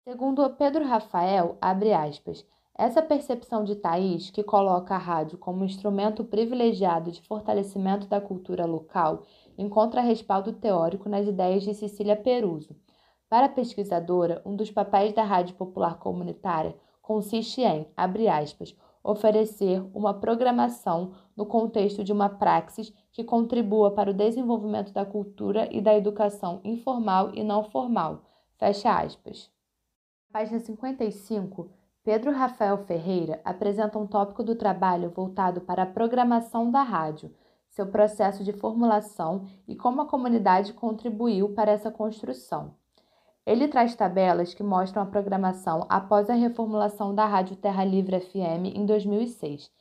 Segundo 0.03 0.49
Pedro 0.51 0.85
Rafael, 0.85 1.57
abre 1.61 1.93
aspas, 1.93 2.45
essa 2.73 3.01
percepção 3.01 3.65
de 3.65 3.75
Thaís, 3.75 4.29
que 4.29 4.41
coloca 4.41 4.95
a 4.95 4.97
rádio 4.97 5.37
como 5.37 5.61
um 5.61 5.65
instrumento 5.65 6.23
privilegiado 6.23 7.11
de 7.11 7.21
fortalecimento 7.21 8.07
da 8.07 8.21
cultura 8.21 8.65
local, 8.65 9.23
encontra 9.57 9.99
respaldo 9.99 10.53
teórico 10.53 11.09
nas 11.09 11.27
ideias 11.27 11.63
de 11.63 11.73
Cecília 11.73 12.15
Peruso. 12.15 12.73
Para 13.29 13.45
a 13.45 13.49
pesquisadora, 13.49 14.41
um 14.43 14.55
dos 14.55 14.71
papéis 14.71 15.13
da 15.13 15.23
rádio 15.23 15.55
popular 15.55 15.99
comunitária 15.99 16.75
consiste 16.99 17.61
em, 17.61 17.87
abre 17.95 18.27
aspas, 18.27 18.75
oferecer 19.03 19.83
uma 19.93 20.15
programação 20.15 21.13
no 21.37 21.45
contexto 21.45 22.03
de 22.03 22.11
uma 22.11 22.27
praxis 22.27 22.91
que 23.11 23.23
contribua 23.23 23.91
para 23.91 24.09
o 24.09 24.13
desenvolvimento 24.13 24.91
da 24.91 25.05
cultura 25.05 25.69
e 25.71 25.79
da 25.79 25.95
educação 25.95 26.59
informal 26.63 27.31
e 27.35 27.43
não 27.43 27.63
formal. 27.63 28.23
Fecha 28.57 28.99
aspas. 28.99 29.51
Página 30.31 30.59
55. 30.59 31.69
Pedro 32.03 32.31
Rafael 32.31 32.79
Ferreira 32.79 33.39
apresenta 33.45 33.99
um 33.99 34.07
tópico 34.07 34.43
do 34.43 34.55
trabalho 34.55 35.11
voltado 35.11 35.61
para 35.61 35.83
a 35.83 35.85
programação 35.85 36.71
da 36.71 36.81
rádio, 36.81 37.31
seu 37.69 37.85
processo 37.85 38.43
de 38.43 38.53
formulação 38.53 39.45
e 39.67 39.75
como 39.75 40.01
a 40.01 40.07
comunidade 40.07 40.73
contribuiu 40.73 41.53
para 41.53 41.71
essa 41.71 41.91
construção. 41.91 42.78
Ele 43.45 43.67
traz 43.67 43.95
tabelas 43.95 44.53
que 44.53 44.61
mostram 44.61 45.01
a 45.01 45.05
programação 45.05 45.85
após 45.89 46.29
a 46.29 46.33
reformulação 46.33 47.15
da 47.15 47.25
Rádio 47.25 47.55
Terra 47.55 47.83
Livre 47.83 48.19
FM 48.19 48.75
em 48.75 48.85
2006. 48.85 49.71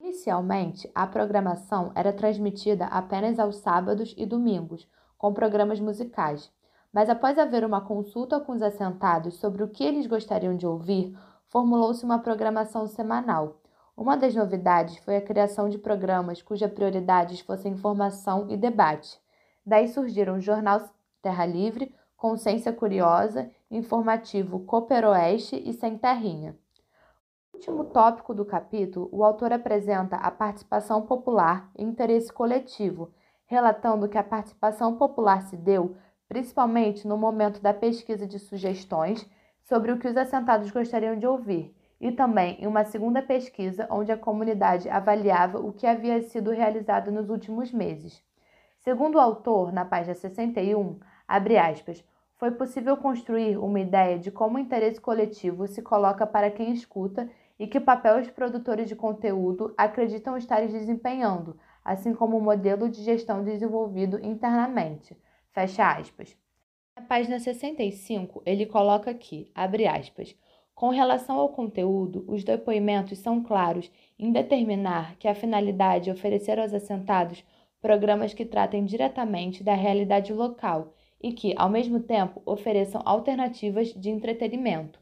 Inicialmente, 0.00 0.90
a 0.94 1.06
programação 1.06 1.90
era 1.94 2.12
transmitida 2.12 2.86
apenas 2.86 3.38
aos 3.38 3.56
sábados 3.56 4.14
e 4.16 4.24
domingos, 4.24 4.88
com 5.16 5.34
programas 5.34 5.80
musicais. 5.80 6.50
Mas 6.92 7.10
após 7.10 7.38
haver 7.38 7.64
uma 7.64 7.80
consulta 7.80 8.38
com 8.40 8.52
os 8.52 8.62
assentados 8.62 9.34
sobre 9.36 9.62
o 9.62 9.68
que 9.68 9.84
eles 9.84 10.06
gostariam 10.06 10.56
de 10.56 10.66
ouvir, 10.66 11.16
formulou-se 11.48 12.04
uma 12.04 12.20
programação 12.20 12.86
semanal. 12.86 13.60
Uma 13.96 14.16
das 14.16 14.34
novidades 14.34 14.96
foi 14.98 15.16
a 15.16 15.20
criação 15.20 15.68
de 15.68 15.76
programas 15.76 16.40
cuja 16.40 16.68
prioridades 16.68 17.40
fossem 17.40 17.72
informação 17.72 18.46
e 18.48 18.56
debate. 18.56 19.18
Daí 19.66 19.88
surgiram 19.88 20.36
o 20.36 20.40
Jornal 20.40 20.88
Terra 21.20 21.44
Livre, 21.44 21.92
Consciência 22.18 22.72
Curiosa, 22.72 23.48
Informativo 23.70 24.58
Cooperoeste 24.64 25.62
e 25.64 25.72
Sem 25.72 25.96
Terrinha. 25.96 26.58
No 27.52 27.58
último 27.58 27.84
tópico 27.84 28.34
do 28.34 28.44
capítulo, 28.44 29.08
o 29.12 29.22
autor 29.22 29.52
apresenta 29.52 30.16
a 30.16 30.28
participação 30.28 31.02
popular 31.02 31.70
e 31.78 31.84
interesse 31.84 32.32
coletivo, 32.32 33.12
relatando 33.46 34.08
que 34.08 34.18
a 34.18 34.24
participação 34.24 34.96
popular 34.96 35.42
se 35.42 35.56
deu 35.56 35.94
principalmente 36.28 37.06
no 37.06 37.16
momento 37.16 37.62
da 37.62 37.72
pesquisa 37.72 38.26
de 38.26 38.40
sugestões 38.40 39.24
sobre 39.62 39.92
o 39.92 39.98
que 39.98 40.08
os 40.08 40.16
assentados 40.16 40.72
gostariam 40.72 41.16
de 41.16 41.26
ouvir, 41.26 41.72
e 42.00 42.10
também 42.10 42.60
em 42.60 42.66
uma 42.66 42.84
segunda 42.84 43.22
pesquisa 43.22 43.86
onde 43.92 44.10
a 44.10 44.18
comunidade 44.18 44.88
avaliava 44.88 45.60
o 45.60 45.72
que 45.72 45.86
havia 45.86 46.20
sido 46.22 46.50
realizado 46.50 47.12
nos 47.12 47.30
últimos 47.30 47.70
meses. 47.70 48.20
Segundo 48.80 49.16
o 49.16 49.20
autor, 49.20 49.72
na 49.72 49.84
página 49.84 50.14
61, 50.14 50.98
abre 51.28 51.58
aspas, 51.58 52.02
foi 52.38 52.52
possível 52.52 52.96
construir 52.96 53.58
uma 53.58 53.80
ideia 53.80 54.18
de 54.18 54.30
como 54.30 54.56
o 54.56 54.60
interesse 54.60 55.00
coletivo 55.00 55.66
se 55.66 55.82
coloca 55.82 56.26
para 56.26 56.50
quem 56.50 56.72
escuta 56.72 57.28
e 57.58 57.66
que 57.66 57.80
papel 57.80 58.20
os 58.20 58.30
produtores 58.30 58.88
de 58.88 58.94
conteúdo 58.94 59.74
acreditam 59.76 60.36
estarem 60.36 60.68
desempenhando, 60.68 61.58
assim 61.84 62.14
como 62.14 62.38
o 62.38 62.40
modelo 62.40 62.88
de 62.88 63.02
gestão 63.02 63.42
desenvolvido 63.42 64.24
internamente. 64.24 65.16
Fecha 65.50 65.90
aspas. 65.90 66.36
Na 66.96 67.02
página 67.02 67.40
65, 67.40 68.42
ele 68.46 68.66
coloca 68.66 69.10
aqui, 69.10 69.50
abre 69.54 69.86
aspas, 69.86 70.36
Com 70.74 70.90
relação 70.90 71.36
ao 71.36 71.48
conteúdo, 71.48 72.24
os 72.28 72.44
depoimentos 72.44 73.18
são 73.18 73.42
claros 73.42 73.90
em 74.16 74.30
determinar 74.30 75.16
que 75.16 75.26
a 75.26 75.34
finalidade 75.34 76.08
é 76.08 76.12
oferecer 76.12 76.60
aos 76.60 76.72
assentados 76.72 77.44
programas 77.80 78.32
que 78.32 78.44
tratem 78.44 78.84
diretamente 78.84 79.64
da 79.64 79.74
realidade 79.74 80.32
local 80.32 80.94
e 81.20 81.32
que, 81.32 81.54
ao 81.56 81.68
mesmo 81.68 82.00
tempo, 82.00 82.42
ofereçam 82.46 83.02
alternativas 83.04 83.88
de 83.94 84.10
entretenimento. 84.10 85.00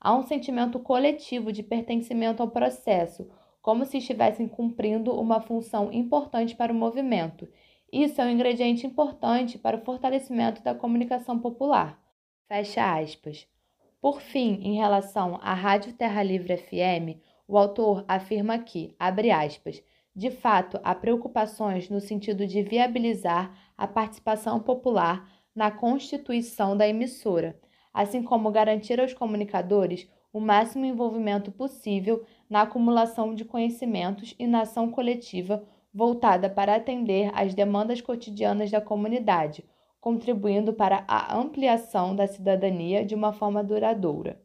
Há 0.00 0.14
um 0.14 0.22
sentimento 0.22 0.78
coletivo 0.78 1.52
de 1.52 1.62
pertencimento 1.62 2.42
ao 2.42 2.50
processo, 2.50 3.30
como 3.60 3.84
se 3.84 3.98
estivessem 3.98 4.48
cumprindo 4.48 5.12
uma 5.12 5.40
função 5.40 5.92
importante 5.92 6.56
para 6.56 6.72
o 6.72 6.76
movimento. 6.76 7.46
Isso 7.92 8.20
é 8.20 8.24
um 8.24 8.30
ingrediente 8.30 8.86
importante 8.86 9.58
para 9.58 9.76
o 9.76 9.80
fortalecimento 9.84 10.62
da 10.62 10.74
comunicação 10.74 11.38
popular. 11.38 12.00
Fecha 12.48 12.98
aspas. 12.98 13.46
Por 14.00 14.22
fim, 14.22 14.60
em 14.62 14.76
relação 14.76 15.38
à 15.42 15.52
Rádio 15.52 15.92
Terra 15.92 16.22
Livre 16.22 16.56
FM, 16.56 17.20
o 17.46 17.58
autor 17.58 18.04
afirma 18.08 18.58
que, 18.58 18.94
abre 18.98 19.30
aspas, 19.30 19.82
de 20.14 20.30
fato, 20.30 20.80
há 20.82 20.94
preocupações 20.94 21.88
no 21.90 22.00
sentido 22.00 22.46
de 22.46 22.62
viabilizar 22.62 23.54
a 23.76 23.86
participação 23.86 24.58
popular 24.58 25.28
na 25.54 25.70
constituição 25.70 26.76
da 26.76 26.86
emissora, 26.86 27.58
assim 27.92 28.22
como 28.22 28.50
garantir 28.50 29.00
aos 29.00 29.12
comunicadores 29.12 30.08
o 30.32 30.40
máximo 30.40 30.84
envolvimento 30.84 31.50
possível 31.50 32.24
na 32.48 32.62
acumulação 32.62 33.34
de 33.34 33.44
conhecimentos 33.44 34.34
e 34.38 34.46
na 34.46 34.62
ação 34.62 34.90
coletiva 34.90 35.64
voltada 35.92 36.48
para 36.48 36.76
atender 36.76 37.30
às 37.34 37.52
demandas 37.52 38.00
cotidianas 38.00 38.70
da 38.70 38.80
comunidade, 38.80 39.64
contribuindo 40.00 40.72
para 40.72 41.04
a 41.08 41.36
ampliação 41.36 42.14
da 42.14 42.26
cidadania 42.26 43.04
de 43.04 43.14
uma 43.14 43.32
forma 43.32 43.62
duradoura. 43.62 44.40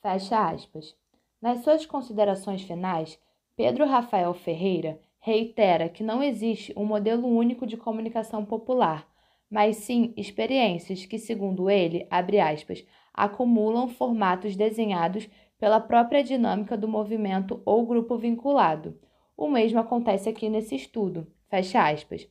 Fecha 0.00 0.48
aspas. 0.48 0.96
Nas 1.40 1.62
suas 1.62 1.84
considerações 1.84 2.62
finais, 2.62 3.18
Pedro 3.54 3.86
Rafael 3.86 4.32
Ferreira 4.32 4.98
reitera 5.20 5.88
que 5.88 6.02
não 6.02 6.22
existe 6.22 6.72
um 6.76 6.84
modelo 6.84 7.28
único 7.28 7.66
de 7.66 7.76
comunicação 7.76 8.44
popular 8.44 9.06
mas 9.50 9.76
sim 9.76 10.12
experiências 10.16 11.06
que, 11.06 11.18
segundo 11.18 11.70
ele, 11.70 12.06
aspas, 12.10 12.84
acumulam 13.12 13.88
formatos 13.88 14.56
desenhados 14.56 15.28
pela 15.58 15.80
própria 15.80 16.22
dinâmica 16.22 16.76
do 16.76 16.88
movimento 16.88 17.62
ou 17.64 17.86
grupo 17.86 18.16
vinculado. 18.16 18.98
O 19.36 19.48
mesmo 19.48 19.78
acontece 19.78 20.28
aqui 20.28 20.48
nesse 20.48 20.74
estudo. 20.74 21.26
Fecha 21.48 21.88
aspas. 21.88 22.28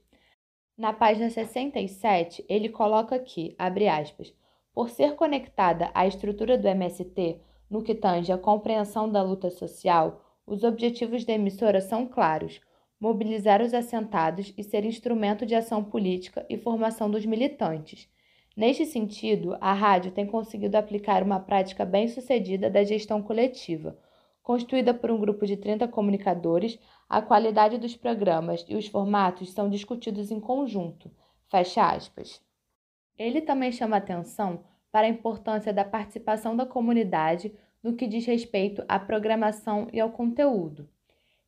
Na 0.77 0.91
página 0.91 1.29
67, 1.29 2.45
ele 2.49 2.69
coloca 2.69 3.15
aqui, 3.15 3.55
abre 3.57 3.87
aspas, 3.87 4.33
por 4.73 4.89
ser 4.89 5.15
conectada 5.15 5.89
à 5.93 6.05
estrutura 6.05 6.57
do 6.57 6.67
MST, 6.67 7.39
no 7.69 7.81
que 7.81 7.95
tange 7.95 8.31
à 8.31 8.37
compreensão 8.37 9.09
da 9.09 9.23
luta 9.23 9.49
social, 9.49 10.21
os 10.45 10.63
objetivos 10.63 11.23
da 11.23 11.33
emissora 11.33 11.79
são 11.79 12.05
claros 12.05 12.59
mobilizar 13.05 13.61
os 13.61 13.71
assentados 13.71 14.51
e 14.57 14.63
ser 14.63 14.83
instrumento 14.83 15.45
de 15.45 15.53
ação 15.53 15.83
política 15.83 16.43
e 16.49 16.57
formação 16.57 17.07
dos 17.07 17.23
militantes. 17.23 18.09
Neste 18.57 18.83
sentido, 18.83 19.55
a 19.61 19.73
rádio 19.73 20.11
tem 20.11 20.25
conseguido 20.25 20.75
aplicar 20.75 21.21
uma 21.21 21.39
prática 21.39 21.85
bem-sucedida 21.85 22.67
da 22.67 22.83
gestão 22.83 23.21
coletiva. 23.21 23.95
Constituída 24.41 24.91
por 24.91 25.11
um 25.11 25.19
grupo 25.19 25.45
de 25.45 25.55
30 25.55 25.87
comunicadores, 25.87 26.79
a 27.07 27.21
qualidade 27.21 27.77
dos 27.77 27.95
programas 27.95 28.65
e 28.67 28.75
os 28.75 28.87
formatos 28.87 29.51
são 29.51 29.69
discutidos 29.69 30.31
em 30.31 30.39
conjunto. 30.39 31.11
Fecha 31.47 31.87
aspas. 31.87 32.41
Ele 33.19 33.39
também 33.39 33.71
chama 33.71 33.97
atenção 33.97 34.63
para 34.91 35.05
a 35.05 35.09
importância 35.09 35.71
da 35.71 35.85
participação 35.85 36.57
da 36.57 36.65
comunidade 36.65 37.53
no 37.83 37.95
que 37.95 38.07
diz 38.07 38.25
respeito 38.25 38.83
à 38.87 38.97
programação 38.97 39.89
e 39.93 39.99
ao 39.99 40.09
conteúdo. 40.09 40.89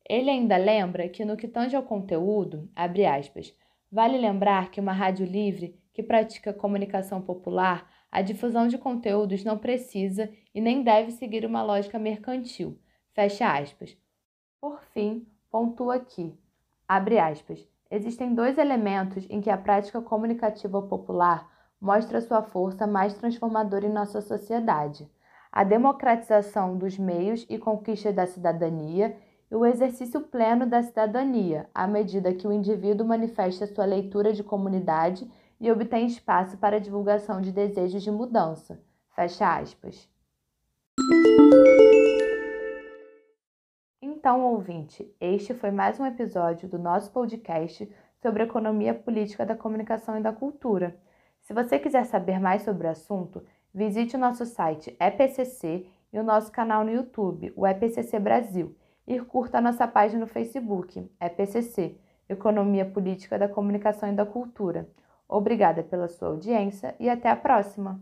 Ele 0.08 0.30
ainda 0.30 0.56
lembra 0.56 1.08
que, 1.08 1.24
no 1.24 1.36
que 1.36 1.46
tange 1.46 1.76
ao 1.76 1.82
conteúdo, 1.82 2.70
abre 2.74 3.04
aspas, 3.04 3.54
vale 3.92 4.16
lembrar 4.16 4.70
que 4.70 4.80
uma 4.80 4.92
rádio 4.92 5.26
livre 5.26 5.78
que 5.92 6.02
pratica 6.02 6.52
comunicação 6.52 7.20
popular, 7.20 7.90
a 8.10 8.22
difusão 8.22 8.68
de 8.68 8.78
conteúdos 8.78 9.44
não 9.44 9.58
precisa 9.58 10.30
e 10.54 10.60
nem 10.60 10.82
deve 10.82 11.10
seguir 11.10 11.44
uma 11.44 11.62
lógica 11.62 11.98
mercantil. 11.98 12.78
Fecha 13.12 13.52
aspas. 13.52 13.98
Por 14.60 14.82
fim, 14.94 15.26
pontua 15.50 15.96
aqui, 15.96 16.34
abre 16.86 17.18
aspas, 17.18 17.68
existem 17.90 18.34
dois 18.34 18.56
elementos 18.56 19.26
em 19.28 19.40
que 19.40 19.50
a 19.50 19.58
prática 19.58 20.00
comunicativa 20.00 20.80
popular 20.80 21.50
mostra 21.80 22.20
sua 22.20 22.42
força 22.42 22.86
mais 22.86 23.14
transformadora 23.14 23.86
em 23.86 23.92
nossa 23.92 24.20
sociedade: 24.20 25.08
a 25.52 25.64
democratização 25.64 26.78
dos 26.78 26.98
meios 26.98 27.44
e 27.48 27.58
conquista 27.58 28.12
da 28.12 28.26
cidadania 28.26 29.16
e 29.50 29.54
o 29.54 29.64
exercício 29.64 30.20
pleno 30.20 30.66
da 30.66 30.82
cidadania, 30.82 31.68
à 31.74 31.86
medida 31.86 32.34
que 32.34 32.46
o 32.46 32.52
indivíduo 32.52 33.06
manifesta 33.06 33.66
sua 33.66 33.84
leitura 33.84 34.32
de 34.32 34.44
comunidade 34.44 35.30
e 35.60 35.70
obtém 35.70 36.06
espaço 36.06 36.56
para 36.58 36.76
a 36.76 36.80
divulgação 36.80 37.40
de 37.40 37.50
desejos 37.50 38.02
de 38.02 38.10
mudança. 38.10 38.80
Fecha 39.14 39.58
aspas. 39.58 40.08
Então, 44.00 44.44
ouvinte, 44.44 45.10
este 45.20 45.54
foi 45.54 45.70
mais 45.70 45.98
um 45.98 46.04
episódio 46.04 46.68
do 46.68 46.78
nosso 46.78 47.10
podcast 47.10 47.90
sobre 48.20 48.42
economia 48.42 48.92
política 48.92 49.46
da 49.46 49.56
comunicação 49.56 50.18
e 50.18 50.22
da 50.22 50.32
cultura. 50.32 50.96
Se 51.40 51.54
você 51.54 51.78
quiser 51.78 52.04
saber 52.04 52.38
mais 52.38 52.62
sobre 52.62 52.86
o 52.86 52.90
assunto, 52.90 53.42
visite 53.72 54.16
o 54.16 54.18
nosso 54.18 54.44
site 54.44 54.94
EPCC 55.00 55.86
e 56.12 56.18
o 56.18 56.22
nosso 56.22 56.52
canal 56.52 56.84
no 56.84 56.90
YouTube, 56.90 57.52
o 57.56 57.66
EPCC 57.66 58.18
Brasil 58.18 58.76
e 59.08 59.18
curta 59.20 59.56
a 59.56 59.60
nossa 59.62 59.88
página 59.88 60.20
no 60.20 60.26
Facebook, 60.26 61.10
EPCC, 61.18 61.98
Economia 62.28 62.84
Política 62.84 63.38
da 63.38 63.48
Comunicação 63.48 64.12
e 64.12 64.14
da 64.14 64.26
Cultura. 64.26 64.86
Obrigada 65.26 65.82
pela 65.82 66.08
sua 66.08 66.28
audiência 66.28 66.94
e 67.00 67.08
até 67.08 67.30
a 67.30 67.36
próxima! 67.36 67.98